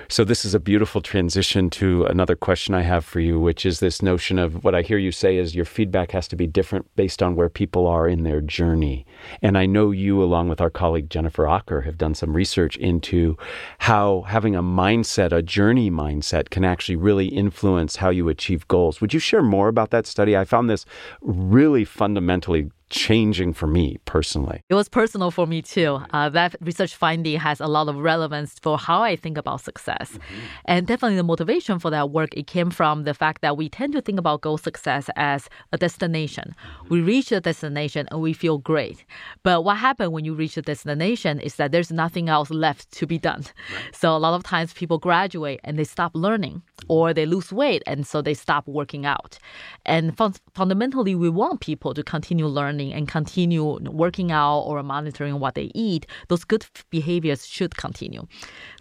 So 0.09 0.19
this 0.31 0.43
is 0.47 0.53
a 0.53 0.59
beautiful 0.71 1.01
transition 1.01 1.69
to 1.81 2.05
another 2.05 2.35
question 2.47 2.71
I 2.81 2.83
have 2.93 3.05
for 3.05 3.21
you, 3.27 3.39
which 3.47 3.52
is 3.61 3.79
this 3.79 4.01
notion 4.01 4.39
of 4.39 4.63
what 4.63 4.75
I 4.75 4.81
hear 4.81 4.97
you 4.97 5.11
say 5.11 5.37
is 5.37 5.55
your 5.55 5.65
feedback 5.65 6.11
has 6.11 6.27
to 6.29 6.35
be 6.35 6.47
different 6.47 6.85
based 6.95 7.21
on 7.21 7.35
where 7.35 7.49
people 7.49 7.87
are 7.87 8.07
in 8.07 8.23
their 8.23 8.41
journey. 8.41 9.05
And 9.41 9.57
I 9.57 9.65
know 9.65 9.91
you, 9.91 10.21
along 10.21 10.49
with 10.49 10.59
our 10.59 10.69
colleague 10.69 11.09
Jennifer 11.09 11.43
Aaker, 11.43 11.85
have 11.85 11.97
done 11.97 12.15
some 12.15 12.35
research 12.35 12.75
into 12.77 13.37
how 13.79 14.23
having 14.23 14.55
a 14.55 14.63
mindset, 14.63 15.31
a 15.31 15.41
journey 15.41 15.89
mindset, 15.91 16.49
can 16.49 16.65
actually 16.65 16.95
really 16.95 17.27
influence 17.27 17.97
how 17.97 18.09
you 18.09 18.27
achieve 18.29 18.67
goals. 18.67 18.99
Would 18.99 19.13
you 19.13 19.19
share 19.19 19.43
more 19.43 19.67
about 19.67 19.91
that 19.91 20.07
study? 20.07 20.35
I 20.35 20.45
found 20.45 20.69
this 20.69 20.85
really 21.21 21.85
fundamentally 21.85 22.71
changing 22.93 23.51
for 23.53 23.65
me 23.65 23.97
personally. 24.05 24.61
It 24.69 24.75
was 24.75 24.87
personal 24.87 25.31
for 25.31 25.47
me 25.47 25.61
too. 25.61 25.99
Uh, 26.11 26.29
that 26.29 26.55
research 26.61 26.95
finding 26.95 27.39
has 27.39 27.59
a 27.59 27.65
lot 27.65 27.89
of 27.89 27.97
relevance 27.97 28.55
for 28.61 28.77
how 28.77 29.01
I 29.01 29.15
think 29.15 29.37
about 29.37 29.61
success. 29.61 30.11
Mm-hmm. 30.11 30.39
And 30.65 30.87
definitely 30.87 31.17
the 31.17 31.23
motivation 31.23 31.79
for 31.79 31.89
that 31.89 32.11
work, 32.11 32.29
it 32.37 32.45
came 32.45 32.69
from 32.69 33.03
the 33.03 33.15
fact 33.15 33.41
that 33.41 33.57
we 33.57 33.67
tend 33.67 33.93
to 33.93 34.01
think 34.01 34.19
about 34.19 34.41
goal 34.41 34.59
success 34.59 35.09
as 35.15 35.49
a 35.71 35.77
destination. 35.77 36.53
Mm-hmm. 36.53 36.87
We 36.93 37.01
reach 37.01 37.29
the 37.29 37.41
destination 37.41 38.07
and 38.11 38.21
we 38.21 38.31
feel 38.31 38.59
great. 38.59 39.03
But 39.41 39.63
what 39.63 39.77
happens 39.77 40.11
when 40.11 40.23
you 40.23 40.35
reach 40.35 40.55
the 40.55 40.61
destination 40.61 41.39
is 41.39 41.55
that 41.55 41.71
there's 41.71 41.91
nothing 41.91 42.29
else 42.29 42.51
left 42.51 42.91
to 42.91 43.07
be 43.07 43.17
done. 43.17 43.41
Right. 43.41 43.95
So 43.95 44.15
a 44.15 44.19
lot 44.19 44.35
of 44.35 44.43
times 44.43 44.71
people 44.73 44.99
graduate 44.99 45.59
and 45.63 45.79
they 45.79 45.83
stop 45.83 46.11
learning 46.13 46.61
or 46.87 47.13
they 47.13 47.25
lose 47.25 47.51
weight 47.51 47.83
and 47.87 48.05
so 48.05 48.21
they 48.21 48.33
stop 48.33 48.67
working 48.67 49.05
out. 49.05 49.37
And 49.85 50.15
fun- 50.17 50.35
fundamentally, 50.53 51.15
we 51.15 51.29
want 51.29 51.61
people 51.61 51.93
to 51.93 52.03
continue 52.03 52.47
learning 52.47 52.73
learning 52.73 52.93
and 52.93 53.07
continue 53.07 53.79
working 53.91 54.31
out 54.31 54.61
or 54.61 54.83
monitoring 54.83 55.39
what 55.39 55.55
they 55.55 55.69
eat, 55.75 56.05
those 56.27 56.43
good 56.45 56.65
behaviors 56.89 57.45
should 57.47 57.75
continue. 57.77 58.23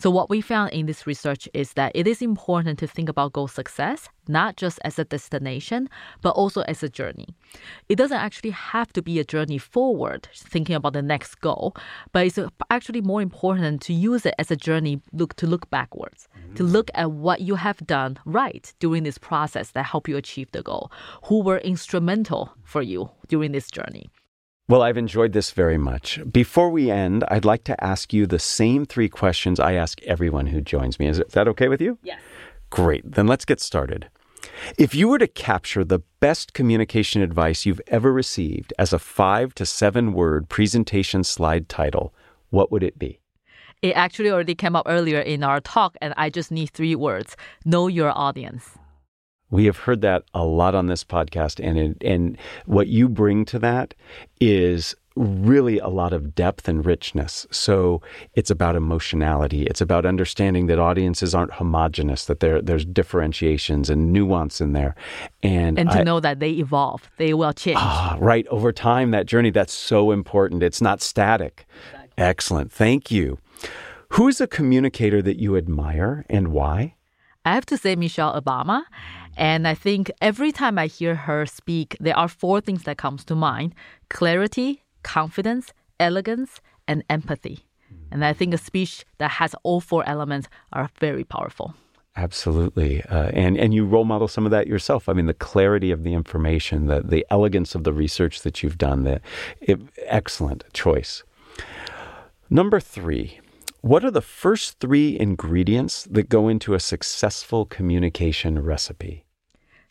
So, 0.01 0.11
what 0.11 0.31
we 0.31 0.41
found 0.41 0.73
in 0.73 0.87
this 0.87 1.07
research 1.07 1.49
is 1.55 1.75
that 1.75 1.93
it 1.95 2.07
is 2.07 2.23
important 2.23 2.79
to 2.79 2.87
think 2.87 3.09
about 3.09 3.33
goal 3.33 3.49
success 3.49 4.09
not 4.29 4.57
just 4.57 4.79
as 4.85 4.99
a 4.99 5.05
destination, 5.05 5.89
but 6.21 6.31
also 6.31 6.63
as 6.63 6.83
a 6.83 6.89
journey. 6.89 7.29
It 7.89 7.97
doesn't 7.97 8.19
actually 8.19 8.51
have 8.51 8.93
to 8.95 9.03
be 9.03 9.19
a 9.19 9.25
journey 9.25 9.59
forward, 9.59 10.29
thinking 10.35 10.75
about 10.75 10.93
the 10.93 11.03
next 11.03 11.41
goal, 11.41 11.75
but 12.13 12.27
it's 12.27 12.39
actually 12.71 13.01
more 13.01 13.23
important 13.23 13.83
to 13.83 13.93
use 13.93 14.25
it 14.27 14.35
as 14.39 14.51
a 14.51 14.57
journey 14.57 15.01
look 15.13 15.35
to 15.37 15.47
look 15.47 15.69
backwards, 15.71 16.29
mm-hmm. 16.37 16.55
to 16.55 16.63
look 16.63 16.91
at 16.95 17.11
what 17.13 17.41
you 17.41 17.57
have 17.57 17.79
done 17.87 18.19
right 18.25 18.73
during 18.79 19.03
this 19.03 19.19
process 19.19 19.71
that 19.73 19.85
helped 19.85 20.09
you 20.09 20.17
achieve 20.17 20.51
the 20.53 20.63
goal, 20.63 20.91
who 21.25 21.43
were 21.43 21.59
instrumental 21.59 22.53
for 22.65 22.83
you 22.83 23.11
during 23.29 23.53
this 23.53 23.71
journey. 23.71 24.11
Well, 24.69 24.83
I've 24.83 24.97
enjoyed 24.97 25.33
this 25.33 25.51
very 25.51 25.77
much. 25.77 26.21
Before 26.31 26.71
we 26.71 26.91
end, 26.91 27.25
I'd 27.29 27.45
like 27.45 27.65
to 27.65 27.85
ask 27.85 28.13
you 28.13 28.27
the 28.27 28.39
same 28.39 28.87
three 28.87 29.09
questions 29.09 29.59
I 29.61 29.73
ask 29.75 30.01
everyone 30.05 30.47
who 30.47 30.61
joins 30.61 30.99
me. 30.99 31.09
Is 31.09 31.21
that 31.33 31.49
okay 31.49 31.69
with 31.69 31.81
you? 31.81 31.99
Yes. 32.03 32.21
Great. 32.73 33.13
Then 33.13 33.27
let's 33.27 33.45
get 33.45 33.61
started. 33.61 34.09
If 34.79 34.95
you 34.95 35.07
were 35.07 35.19
to 35.19 35.27
capture 35.27 35.85
the 35.85 36.01
best 36.21 36.55
communication 36.55 37.21
advice 37.21 37.67
you've 37.67 37.83
ever 37.89 38.11
received 38.11 38.73
as 38.79 38.95
a 38.95 38.99
five 38.99 39.55
to 39.57 39.67
seven 39.67 40.15
word 40.15 40.49
presentation 40.49 41.23
slide 41.23 41.69
title, 41.69 42.15
what 42.49 42.73
would 42.73 42.83
it 42.83 42.99
be? 42.99 43.21
It 43.83 43.93
actually 43.95 44.31
already 44.31 44.55
came 44.55 44.75
up 44.75 44.87
earlier 44.89 45.21
in 45.21 45.45
our 45.45 45.61
talk, 45.61 45.97
and 46.01 46.15
I 46.17 46.31
just 46.31 46.51
need 46.51 46.71
three 46.71 46.95
words 46.95 47.37
know 47.67 47.89
your 47.89 48.17
audience. 48.17 48.79
We 49.51 49.67
have 49.67 49.77
heard 49.77 50.01
that 50.01 50.25
a 50.33 50.47
lot 50.47 50.75
on 50.75 50.87
this 50.87 51.05
podcast, 51.05 51.63
and 51.63 51.79
it, 51.79 52.03
and 52.03 52.39
what 52.65 52.87
you 52.87 53.07
bring 53.07 53.45
to 53.47 53.59
that 53.59 53.93
is 54.41 54.95
really 55.17 55.79
a 55.79 55.89
lot 55.89 56.13
of 56.13 56.35
depth 56.35 56.69
and 56.69 56.85
richness. 56.85 57.47
So 57.51 58.01
it's 58.35 58.51
about 58.51 58.77
emotionality. 58.77 59.65
It's 59.67 59.81
about 59.81 60.07
understanding 60.07 60.67
that 60.67 60.79
audiences 60.79 61.35
aren't 61.35 61.55
homogenous, 61.55 62.27
that 62.27 62.41
there 62.41 62.63
there's 62.63 62.85
differentiations 62.85 63.91
and 63.91 64.13
nuance 64.13 64.61
in 64.61 64.73
there. 64.73 64.95
And 65.43 65.79
And 65.79 65.91
to 65.91 66.01
I, 66.01 66.03
know 66.03 66.21
that 66.21 66.41
they 66.41 66.53
evolve. 66.53 67.11
They 67.17 67.35
will 67.35 67.53
change. 67.53 67.79
Ah, 67.81 68.17
right. 68.21 68.47
Over 68.49 68.73
time, 68.73 69.11
that 69.11 69.27
journey, 69.27 69.51
that's 69.51 69.73
so 69.73 70.11
important. 70.13 70.63
It's 70.63 70.81
not 70.81 71.03
static. 71.03 71.67
Exactly. 71.85 72.13
Excellent. 72.19 72.73
Thank 72.73 73.11
you. 73.11 73.39
Who 74.11 74.29
is 74.29 74.41
a 74.41 74.47
communicator 74.47 75.23
that 75.23 75.39
you 75.39 75.57
admire 75.57 76.25
and 76.29 76.49
why? 76.49 76.95
I 77.45 77.55
have 77.55 77.67
to 77.67 77.77
say 77.77 77.97
Michelle 77.97 78.41
Obama. 78.41 78.85
And 79.37 79.67
I 79.67 79.75
think 79.75 80.11
every 80.21 80.53
time 80.53 80.79
I 80.79 80.87
hear 80.87 81.15
her 81.15 81.47
speak, 81.47 81.97
there 81.99 82.17
are 82.17 82.29
four 82.29 82.61
things 82.61 82.83
that 82.83 82.99
comes 82.99 83.25
to 83.25 83.35
mind: 83.35 83.75
clarity, 84.11 84.82
confidence, 85.03 85.73
elegance, 86.01 86.61
and 86.89 87.05
empathy. 87.09 87.67
And 88.11 88.25
I 88.25 88.33
think 88.33 88.55
a 88.55 88.59
speech 88.59 89.05
that 89.19 89.31
has 89.33 89.55
all 89.63 89.81
four 89.81 90.07
elements 90.09 90.49
are 90.73 90.91
very 90.99 91.25
powerful. 91.25 91.75
Absolutely, 92.15 93.03
uh, 93.05 93.31
and 93.33 93.57
and 93.57 93.73
you 93.73 93.87
role 93.87 94.05
model 94.05 94.29
some 94.29 94.45
of 94.45 94.51
that 94.51 94.67
yourself. 94.67 95.09
I 95.09 95.15
mean, 95.15 95.25
the 95.25 95.33
clarity 95.33 95.91
of 95.91 96.03
the 96.03 96.13
information, 96.13 96.87
the 96.87 97.01
the 97.01 97.25
elegance 97.31 97.75
of 97.75 97.85
the 97.85 97.93
research 97.93 98.43
that 98.43 98.63
you've 98.63 98.77
done. 98.77 99.05
The 99.05 99.23
it, 99.63 99.81
excellent 100.07 100.65
choice. 100.75 101.23
Number 102.51 102.81
three, 102.81 103.41
what 103.81 104.05
are 104.05 104.11
the 104.11 104.21
first 104.21 104.79
three 104.79 105.19
ingredients 105.19 106.05
that 106.05 106.29
go 106.29 106.49
into 106.49 106.75
a 106.75 106.81
successful 106.81 107.65
communication 107.65 108.63
recipe? 108.63 109.25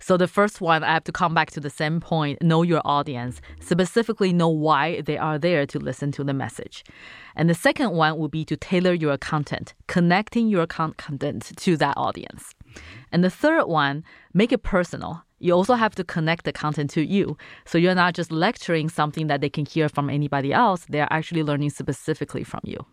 So 0.02 0.18
the 0.18 0.28
first 0.28 0.62
one, 0.62 0.84
I 0.84 0.94
have 0.94 1.04
to 1.06 1.12
come 1.12 1.36
back 1.36 1.52
to 1.52 1.60
the 1.60 1.70
same 1.70 2.00
point 2.00 2.42
know 2.42 2.64
your 2.64 2.82
audience, 2.84 3.40
specifically 3.60 4.34
know 4.34 4.50
why 4.50 5.02
they 5.02 5.18
are 5.18 5.38
there 5.38 5.68
to 5.68 5.80
listen 5.80 6.12
to 6.14 6.24
the 6.24 6.34
message. 6.34 6.84
And 7.36 7.48
the 7.48 7.54
second 7.54 7.92
one 7.92 8.18
would 8.18 8.32
be 8.32 8.44
to 8.46 8.58
tailor 8.58 8.94
your 8.94 9.18
content, 9.18 9.76
connecting 9.88 10.48
your 10.50 10.66
content 10.66 11.52
to 11.56 11.78
that 11.78 11.96
audience. 11.98 12.56
And 13.12 13.24
the 13.24 13.30
third 13.30 13.66
one, 13.66 14.04
make 14.34 14.52
it 14.52 14.64
personal. 14.64 15.24
You 15.38 15.54
also 15.54 15.76
have 15.76 15.96
to 15.96 16.04
connect 16.04 16.46
the 16.46 16.54
content 16.54 16.90
to 16.92 17.06
you. 17.06 17.38
So 17.66 17.78
you're 17.78 17.96
not 17.96 18.16
just 18.16 18.32
lecturing 18.32 18.90
something 18.90 19.28
that 19.28 19.42
they 19.42 19.50
can 19.50 19.66
hear 19.66 19.88
from 19.88 20.10
anybody 20.10 20.52
else, 20.52 20.86
they're 20.90 21.12
actually 21.12 21.44
learning 21.44 21.70
specifically 21.72 22.44
from 22.44 22.62
you. 22.64 22.86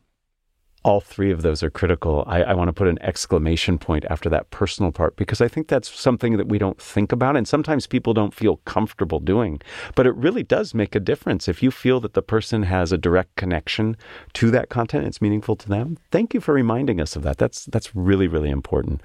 All 0.89 1.03
three 1.03 1.31
of 1.31 1.43
those 1.43 1.63
are 1.63 1.69
critical. 1.69 2.25
I, 2.27 2.45
I, 2.45 2.55
want 2.55 2.69
to 2.69 2.73
put 2.73 2.89
an 2.89 2.99
exclamation 3.03 3.77
point 3.77 4.07
after 4.09 4.31
that 4.31 4.51
personal 4.51 4.91
part 4.91 5.17
because 5.17 5.43
I 5.43 5.47
think 5.47 5.69
that's 5.69 5.91
something 5.91 6.39
that 6.39 6.49
we 6.49 6.57
don't 6.57 6.81
think 6.81 7.13
about. 7.13 7.37
And 7.37 7.47
sometimes 7.47 7.87
people 7.87 8.15
don't 8.15 8.33
feel 8.33 8.57
comfortable 8.65 9.21
doing. 9.21 9.61
But 9.95 10.07
it 10.07 10.15
really 10.15 10.43
does 10.43 10.73
make 10.73 10.95
a 10.95 11.01
difference. 11.01 11.47
If 11.47 11.63
you 11.63 11.71
feel 11.71 12.01
that 12.01 12.15
the 12.15 12.23
person 12.23 12.63
has 12.63 12.91
a 12.91 12.97
direct 12.97 13.37
connection 13.37 13.99
to 14.33 14.51
that 14.51 14.71
content, 14.71 15.07
it's 15.07 15.21
meaningful 15.21 15.57
to 15.57 15.69
them. 15.69 15.99
Thank 16.11 16.33
you 16.33 16.41
for 16.41 16.55
reminding 16.55 17.03
us 17.03 17.17
of 17.17 17.23
that. 17.23 17.37
That's, 17.37 17.67
that's 17.67 17.95
really, 17.95 18.27
really 18.27 18.49
important. 18.49 19.03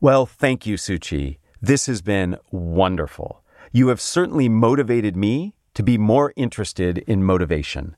Well, 0.00 0.26
thank 0.26 0.66
you, 0.66 0.74
Szu-chi. 0.74 1.38
This 1.62 1.86
has 1.86 2.02
been 2.02 2.38
wonderful. 2.50 3.44
You 3.70 3.86
have 3.86 4.00
certainly 4.00 4.48
motivated 4.48 5.16
me 5.16 5.54
to 5.74 5.84
be 5.84 5.96
more 5.96 6.32
interested 6.34 6.98
in 7.06 7.22
motivation. 7.22 7.94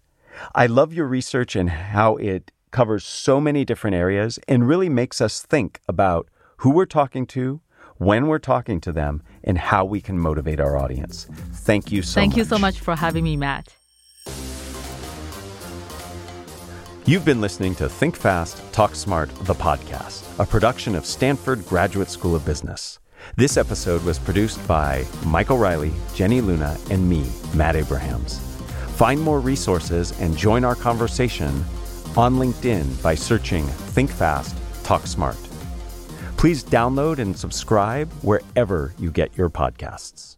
I 0.55 0.67
love 0.67 0.93
your 0.93 1.07
research 1.07 1.57
and 1.57 1.71
how 1.71 2.17
it 2.17 2.53
covers 2.71 3.05
so 3.05 3.41
many 3.41 3.65
different 3.65 3.97
areas 3.97 4.39
and 4.49 4.69
really 4.69 4.89
makes 4.89 5.21
us 5.21 5.43
think 5.43 5.81
about 5.89 6.29
who 6.59 6.71
we're 6.71 6.87
talking 6.87 7.27
to, 7.27 7.61
when 7.97 8.27
we're 8.27 8.39
talking 8.39 8.81
to 8.81 8.93
them, 8.93 9.23
and 9.43 9.59
how 9.59 9.85
we 9.85 10.01
can 10.01 10.19
motivate 10.19 10.61
our 10.61 10.77
audience. 10.77 11.29
Thank 11.53 11.91
you 11.91 12.03
so 12.03 12.15
Thank 12.15 12.33
much. 12.33 12.39
you 12.39 12.45
so 12.45 12.59
much 12.59 12.81
for 12.81 12.97
having 12.97 13.25
me, 13.25 13.37
Matt. 13.37 13.75
You've 17.07 17.25
been 17.25 17.41
listening 17.41 17.75
to 17.77 17.89
Think 17.89 18.17
Fast, 18.17 18.61
Talk 18.73 18.95
Smart, 18.95 19.35
the 19.47 19.55
podcast, 19.55 20.39
a 20.39 20.45
production 20.45 20.95
of 20.95 21.07
Stanford 21.07 21.65
Graduate 21.65 22.11
School 22.11 22.35
of 22.37 22.45
Business. 22.45 22.99
This 23.37 23.57
episode 23.57 24.05
was 24.05 24.19
produced 24.19 24.67
by 24.69 25.07
Michael 25.25 25.57
Riley, 25.59 25.93
Jenny 26.15 26.41
Luna, 26.41 26.77
and 26.91 27.09
me, 27.09 27.27
Matt 27.55 27.77
Abrahams. 27.77 28.39
Find 28.97 29.21
more 29.21 29.41
resources 29.41 30.13
and 30.21 30.37
join 30.37 30.65
our 30.65 30.75
conversation 30.75 31.65
on 32.17 32.37
LinkedIn 32.37 33.03
by 33.03 33.15
searching 33.15 33.67
Think 33.67 34.11
Fast, 34.11 34.57
Talk 34.85 35.07
Smart. 35.07 35.37
Please 36.37 36.63
download 36.63 37.19
and 37.19 37.37
subscribe 37.37 38.13
wherever 38.23 38.95
you 38.99 39.11
get 39.11 39.37
your 39.37 39.51
podcasts. 39.51 40.37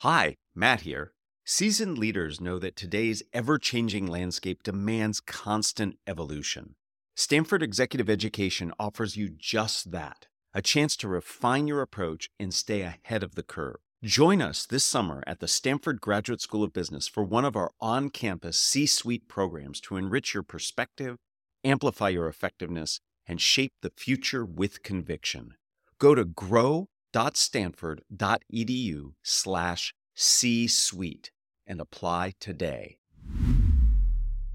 Hi, 0.00 0.36
Matt 0.54 0.80
here. 0.80 1.12
Seasoned 1.44 1.98
leaders 1.98 2.40
know 2.40 2.58
that 2.58 2.76
today's 2.76 3.22
ever 3.32 3.58
changing 3.58 4.06
landscape 4.06 4.62
demands 4.62 5.20
constant 5.20 5.98
evolution. 6.06 6.74
Stanford 7.14 7.62
Executive 7.62 8.08
Education 8.08 8.72
offers 8.78 9.16
you 9.16 9.28
just 9.28 9.90
that 9.90 10.28
a 10.54 10.62
chance 10.62 10.96
to 10.96 11.08
refine 11.08 11.66
your 11.66 11.82
approach 11.82 12.30
and 12.38 12.52
stay 12.52 12.80
ahead 12.80 13.22
of 13.22 13.34
the 13.34 13.42
curve. 13.42 13.76
Join 14.02 14.40
us 14.40 14.64
this 14.64 14.82
summer 14.82 15.22
at 15.26 15.40
the 15.40 15.46
Stanford 15.46 16.00
Graduate 16.00 16.40
School 16.40 16.64
of 16.64 16.72
Business 16.72 17.06
for 17.06 17.22
one 17.22 17.44
of 17.44 17.54
our 17.54 17.70
on 17.82 18.08
campus 18.08 18.58
C 18.58 18.86
suite 18.86 19.28
programs 19.28 19.78
to 19.82 19.98
enrich 19.98 20.32
your 20.32 20.42
perspective, 20.42 21.18
amplify 21.64 22.08
your 22.08 22.26
effectiveness, 22.26 23.00
and 23.26 23.42
shape 23.42 23.74
the 23.82 23.92
future 23.94 24.42
with 24.42 24.82
conviction. 24.82 25.52
Go 25.98 26.14
to 26.14 26.24
grow.stanford.edu 26.24 29.12
slash 29.22 29.94
C 30.14 30.66
suite 30.66 31.30
and 31.66 31.78
apply 31.78 32.32
today. 32.40 32.99